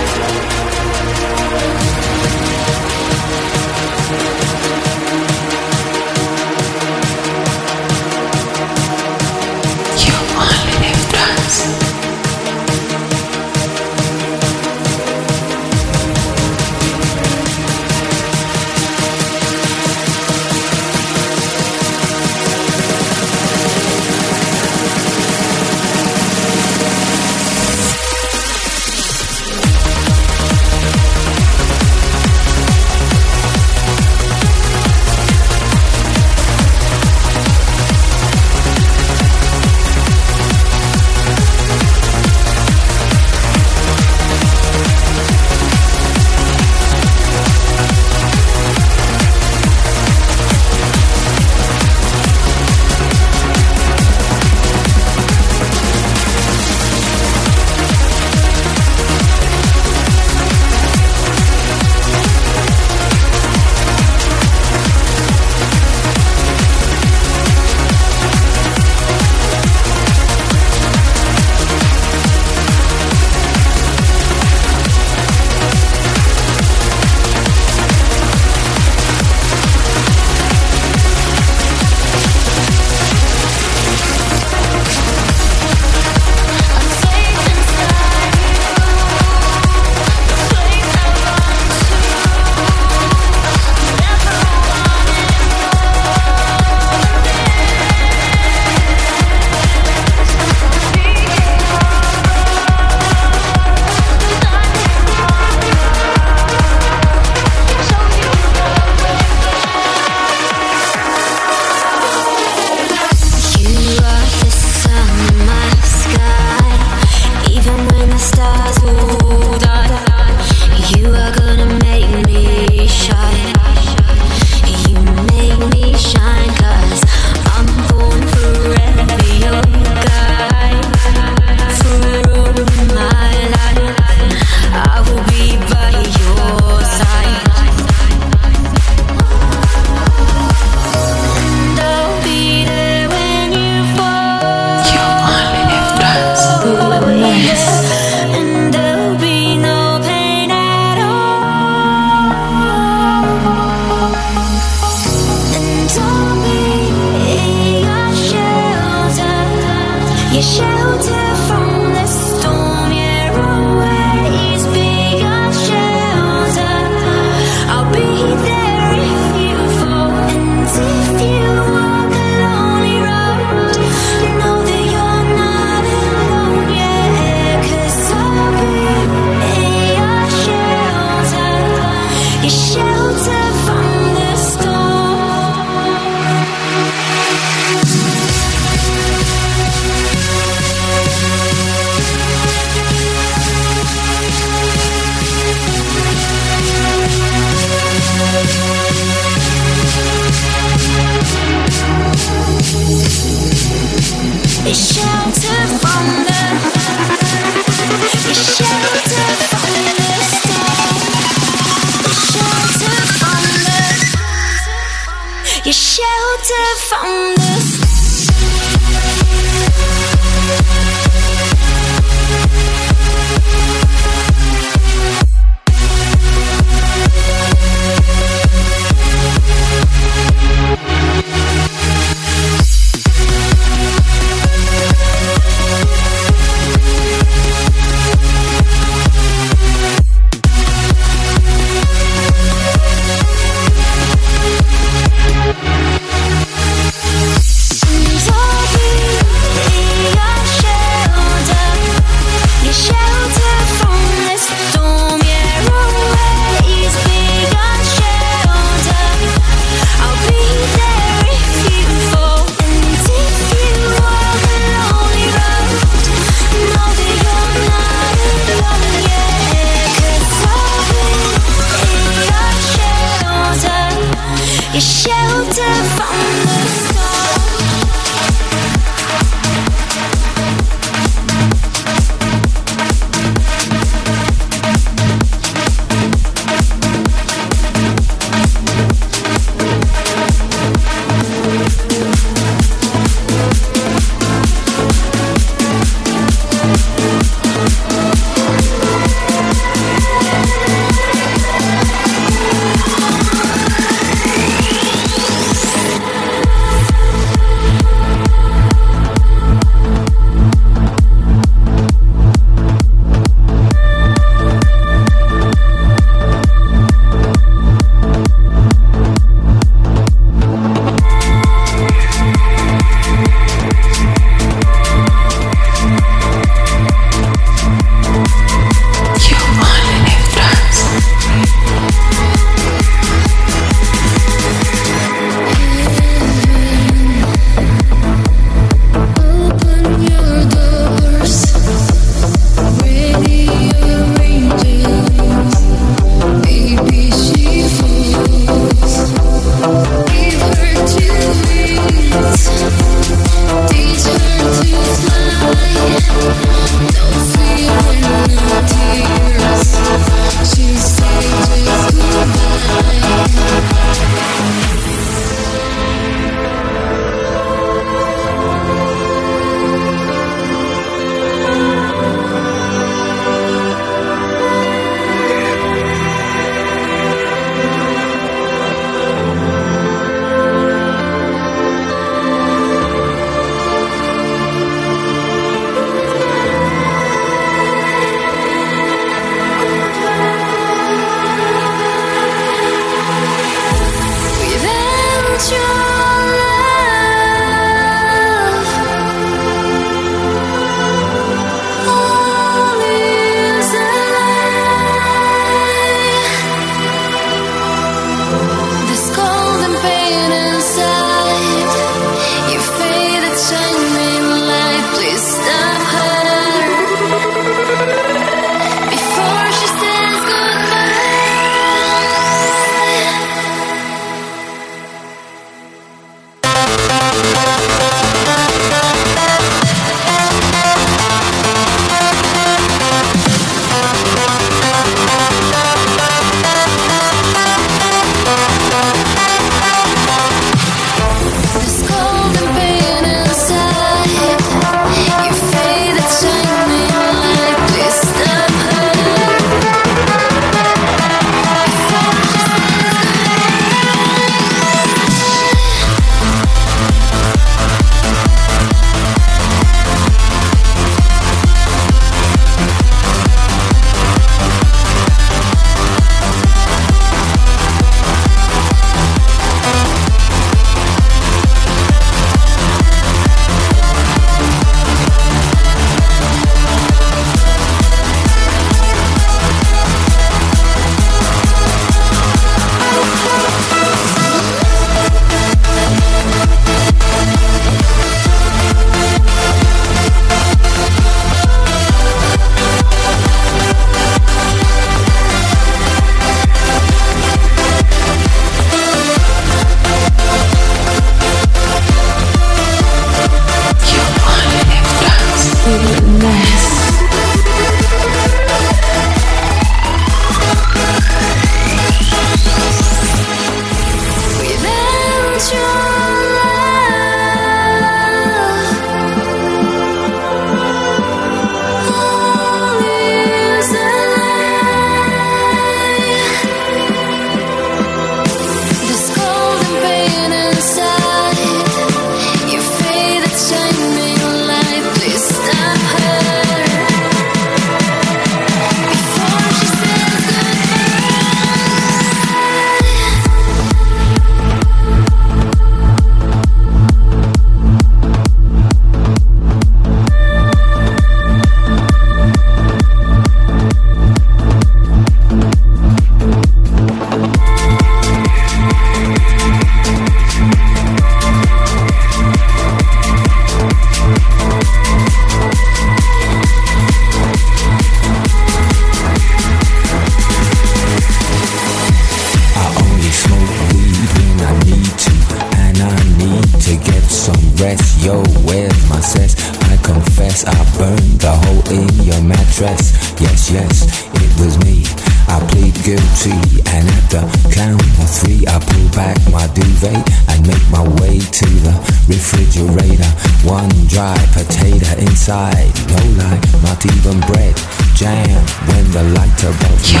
not 596.62 596.84
even 596.86 597.20
bread. 597.28 597.56
Jam 597.94 598.40
when 598.68 598.84
the 598.92 599.04
light 599.16 599.42
above 599.42 599.82
you 599.90 600.00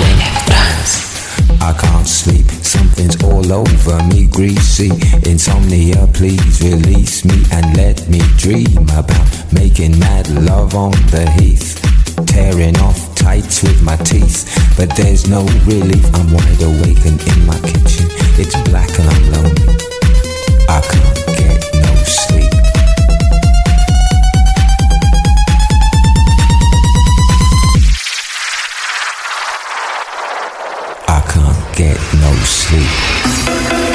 when 0.00 0.30
I 1.62 1.72
can't 1.72 2.06
sleep, 2.06 2.46
something's 2.64 3.22
all 3.22 3.52
over 3.52 4.02
me, 4.04 4.26
greasy. 4.26 4.90
Insomnia, 5.28 6.08
please 6.14 6.62
release 6.62 7.24
me 7.24 7.44
and 7.52 7.76
let 7.76 8.08
me 8.08 8.20
dream 8.36 8.88
about 8.96 9.52
making 9.52 9.98
mad 9.98 10.28
love 10.30 10.74
on 10.74 10.92
the 11.10 11.28
heath. 11.38 11.76
Tearing 12.26 12.78
off 12.80 13.14
tights 13.14 13.62
with 13.62 13.82
my 13.82 13.96
teeth, 13.96 14.48
but 14.76 14.94
there's 14.96 15.28
no 15.28 15.42
relief. 15.66 16.04
I'm 16.14 16.32
wide 16.32 16.62
awake 16.62 17.04
and 17.04 17.20
in 17.20 17.46
my 17.46 17.58
kitchen, 17.60 18.08
it's 18.38 18.56
black 18.70 18.90
and 18.98 19.08
I'm 19.08 19.32
lonely. 19.32 19.76
I 20.68 20.80
can't 20.80 21.19
sleep. 32.50 33.89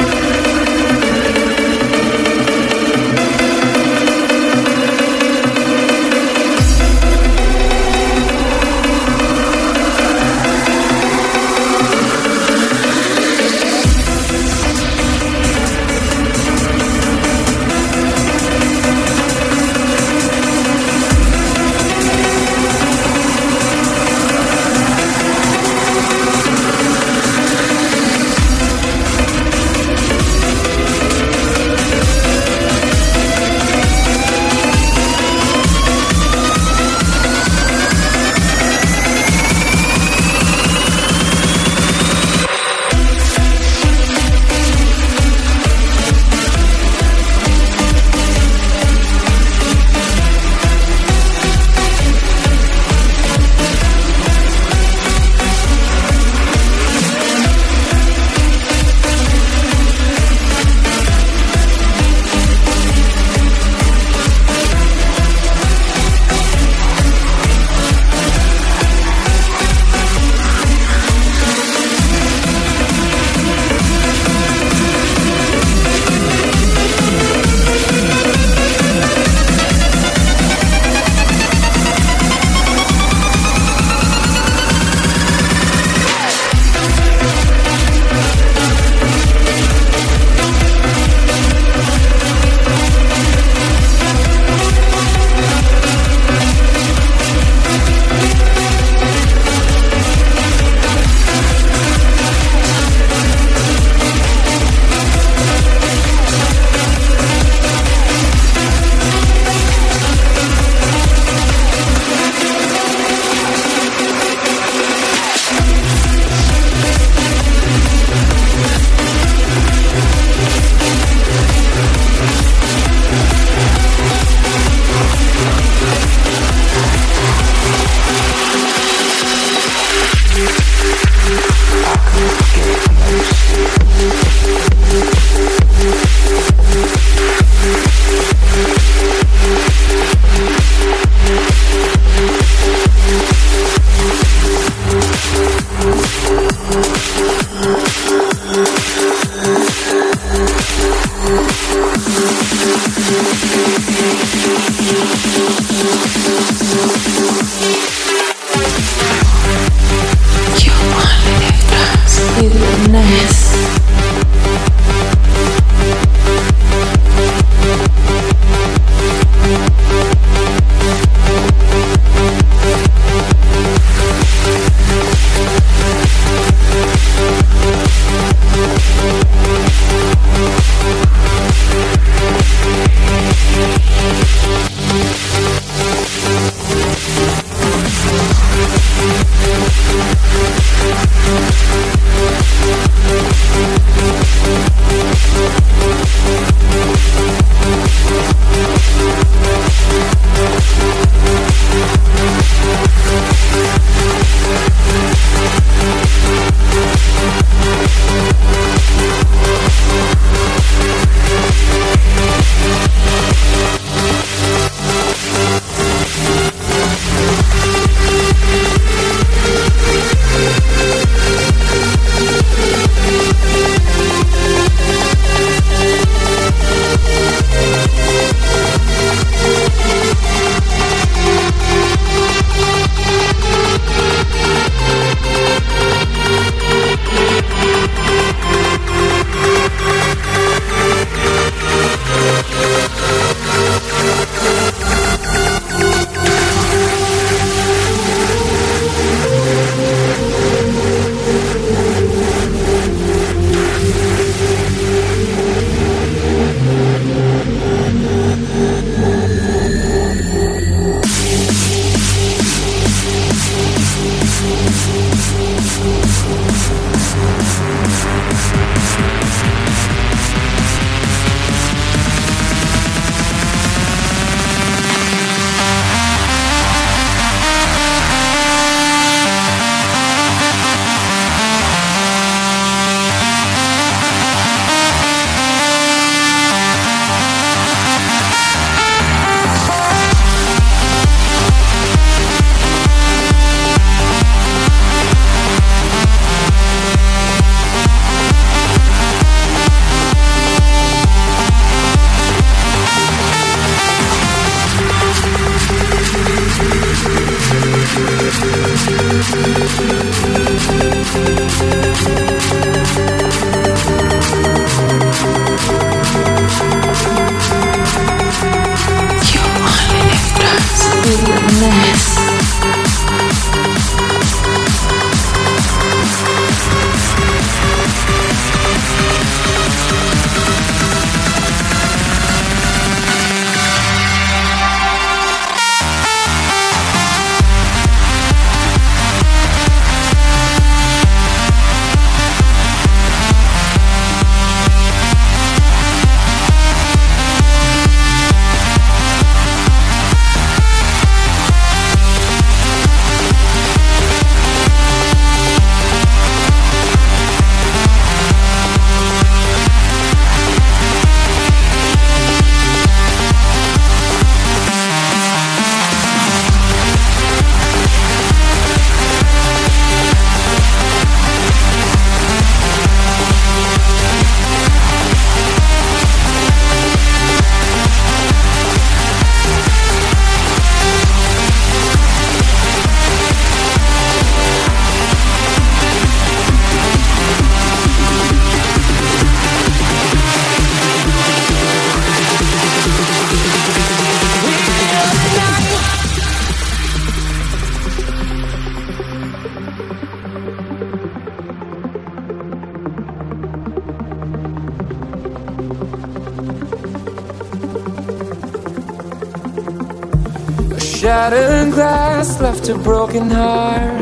just 412.66 412.78
a 412.78 412.82
broken 412.82 413.30
heart. 413.30 414.00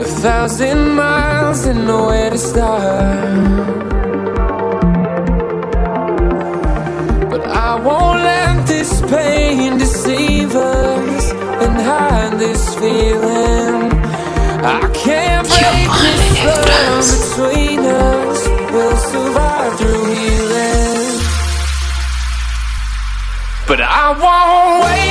A 0.00 0.04
thousand 0.04 0.94
miles 0.94 1.66
and 1.66 1.86
nowhere 1.86 2.30
to 2.30 2.38
start. 2.38 3.70
But 7.30 7.46
I 7.46 7.80
won't 7.86 8.22
let 8.22 8.66
this 8.66 9.00
pain 9.10 9.78
deceive 9.78 10.54
us 10.54 11.32
and 11.64 11.74
hide 11.90 12.38
this 12.38 12.74
feeling. 12.76 13.92
I 14.64 14.90
can't 14.94 15.46
break 15.48 15.90
this 16.04 16.34
love 16.46 17.06
between 17.18 17.80
us. 17.80 18.48
We'll 18.72 18.96
survive 18.96 19.78
through. 19.78 20.01
but 23.72 23.80
I 23.80 24.12
won't 24.12 24.84
wait. 24.84 25.01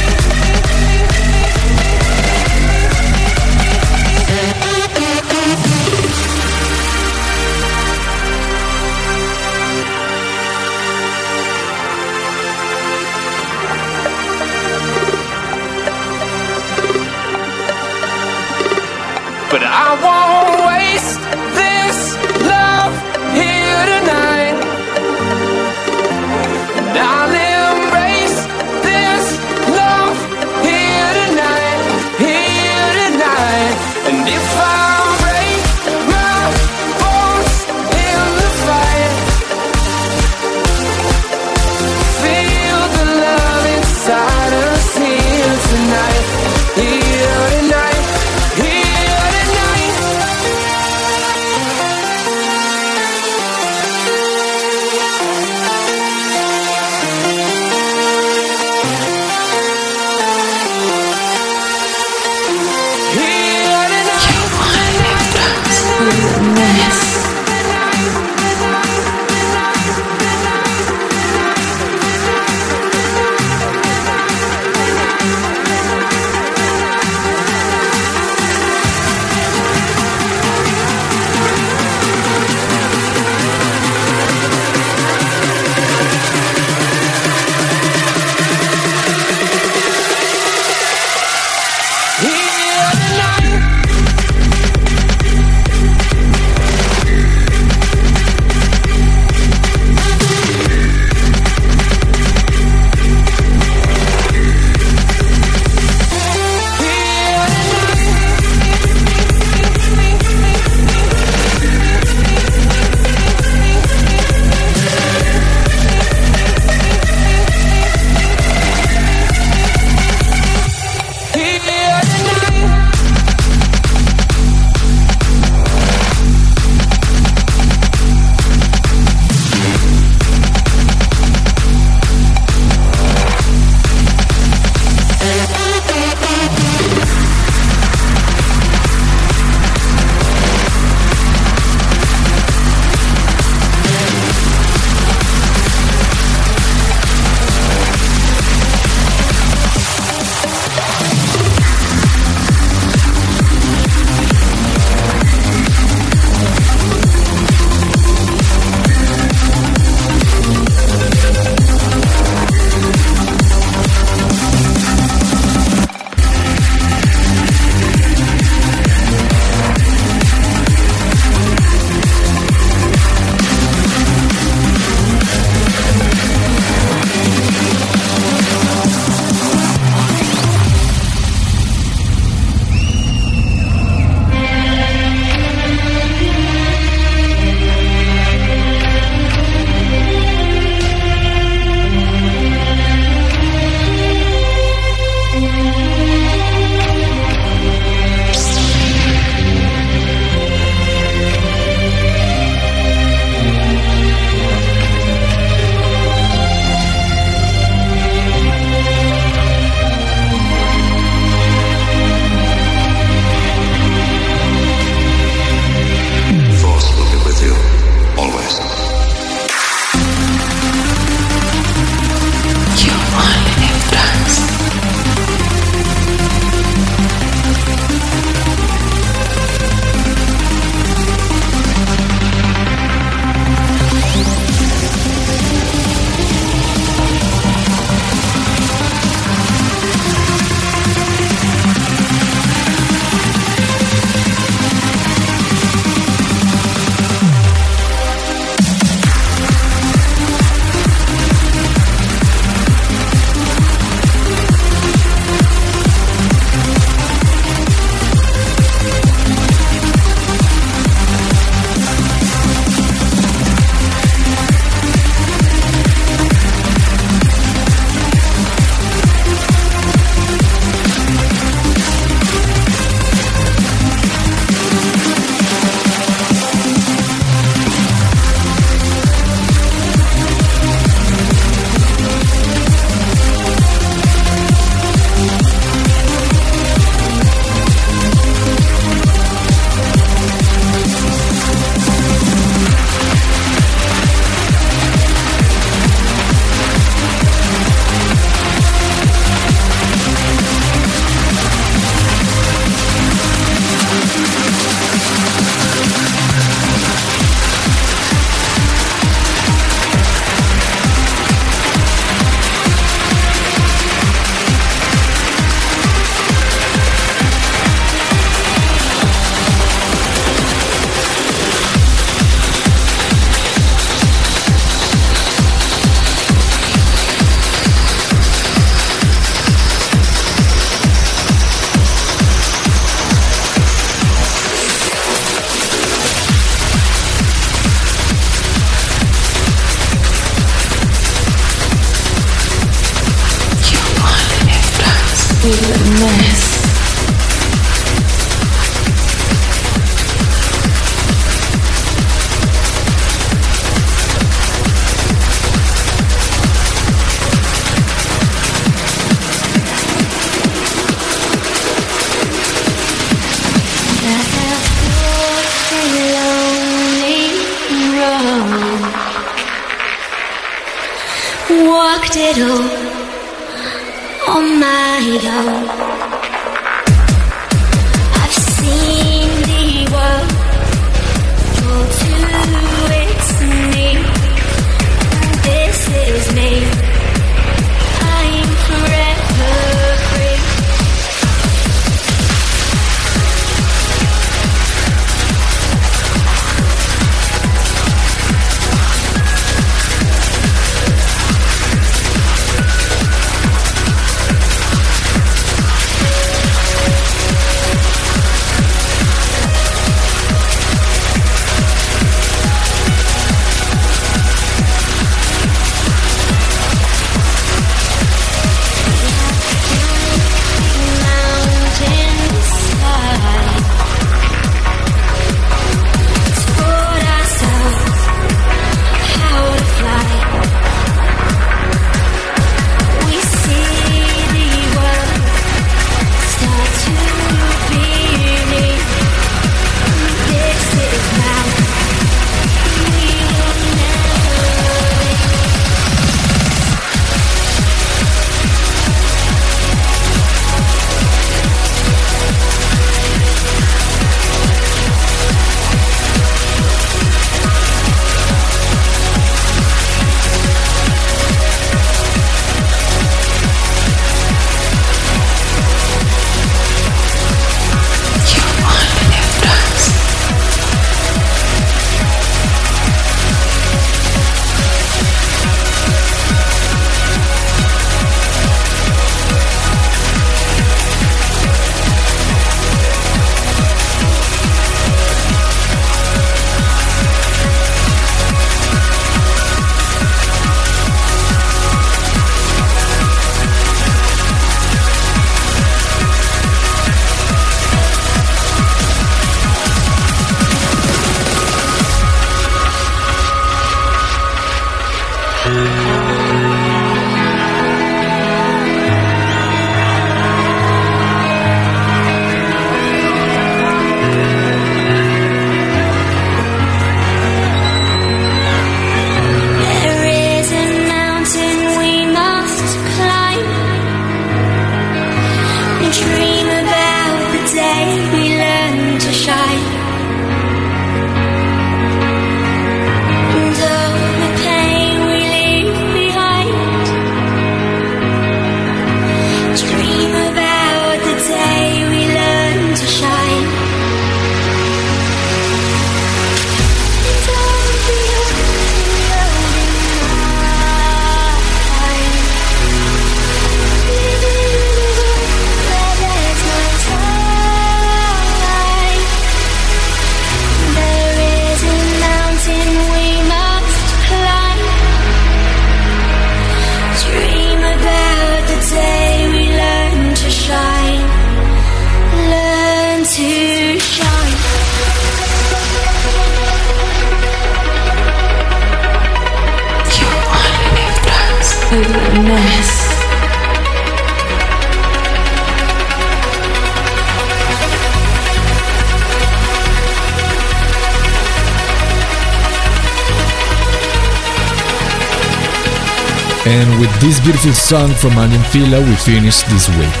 Beautiful 597.26 597.58
song 597.58 597.90
from 597.90 598.14
Aly 598.22 598.38
& 598.46 598.50
Fila, 598.54 598.78
we 598.78 598.94
finish 598.94 599.42
this 599.50 599.66
week. 599.82 600.00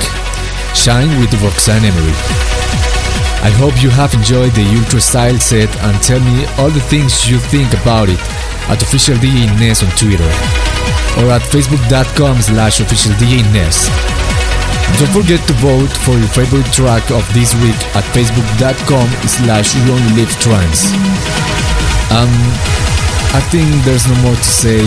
Shine 0.78 1.10
with 1.18 1.34
Roxanne 1.42 1.82
Emery. 1.82 2.14
I 3.42 3.50
hope 3.58 3.82
you 3.82 3.90
have 3.90 4.14
enjoyed 4.14 4.54
the 4.54 4.62
Ultra 4.78 5.00
Style 5.00 5.34
set 5.42 5.66
and 5.82 6.00
tell 6.06 6.22
me 6.22 6.46
all 6.54 6.70
the 6.70 6.86
things 6.86 7.26
you 7.28 7.42
think 7.50 7.74
about 7.82 8.06
it 8.06 8.22
at 8.70 8.78
official 8.78 9.18
DJ 9.18 9.50
Ness 9.58 9.82
on 9.82 9.90
Twitter 9.98 10.30
or 11.18 11.34
at 11.34 11.42
facebook.com 11.50 12.38
slash 12.46 12.78
official 12.78 13.10
DJ 13.18 13.42
Ness. 13.50 13.90
Don't 15.02 15.10
forget 15.10 15.42
to 15.50 15.54
vote 15.58 15.90
for 16.06 16.14
your 16.14 16.30
favorite 16.30 16.70
track 16.70 17.10
of 17.10 17.26
this 17.34 17.58
week 17.58 17.74
at 17.98 18.06
facebook.com 18.14 19.10
slash 19.26 19.74
trance. 20.38 20.94
Um, 22.14 22.30
I 23.34 23.42
think 23.50 23.66
there's 23.82 24.06
no 24.06 24.14
more 24.22 24.38
to 24.38 24.50
say 24.62 24.78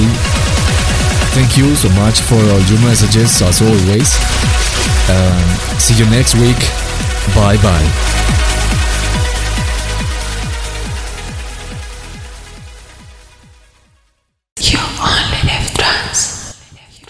Thank 1.31 1.57
you 1.57 1.75
so 1.75 1.89
much 1.89 2.21
for 2.21 2.35
all 2.35 2.61
your 2.67 2.81
messages 2.81 3.41
as 3.41 3.61
always. 3.61 4.17
Um, 5.09 5.79
see 5.79 5.95
you 5.95 6.05
next 6.09 6.35
week. 6.35 6.59
Bye 7.35 7.57
bye. 7.61 8.08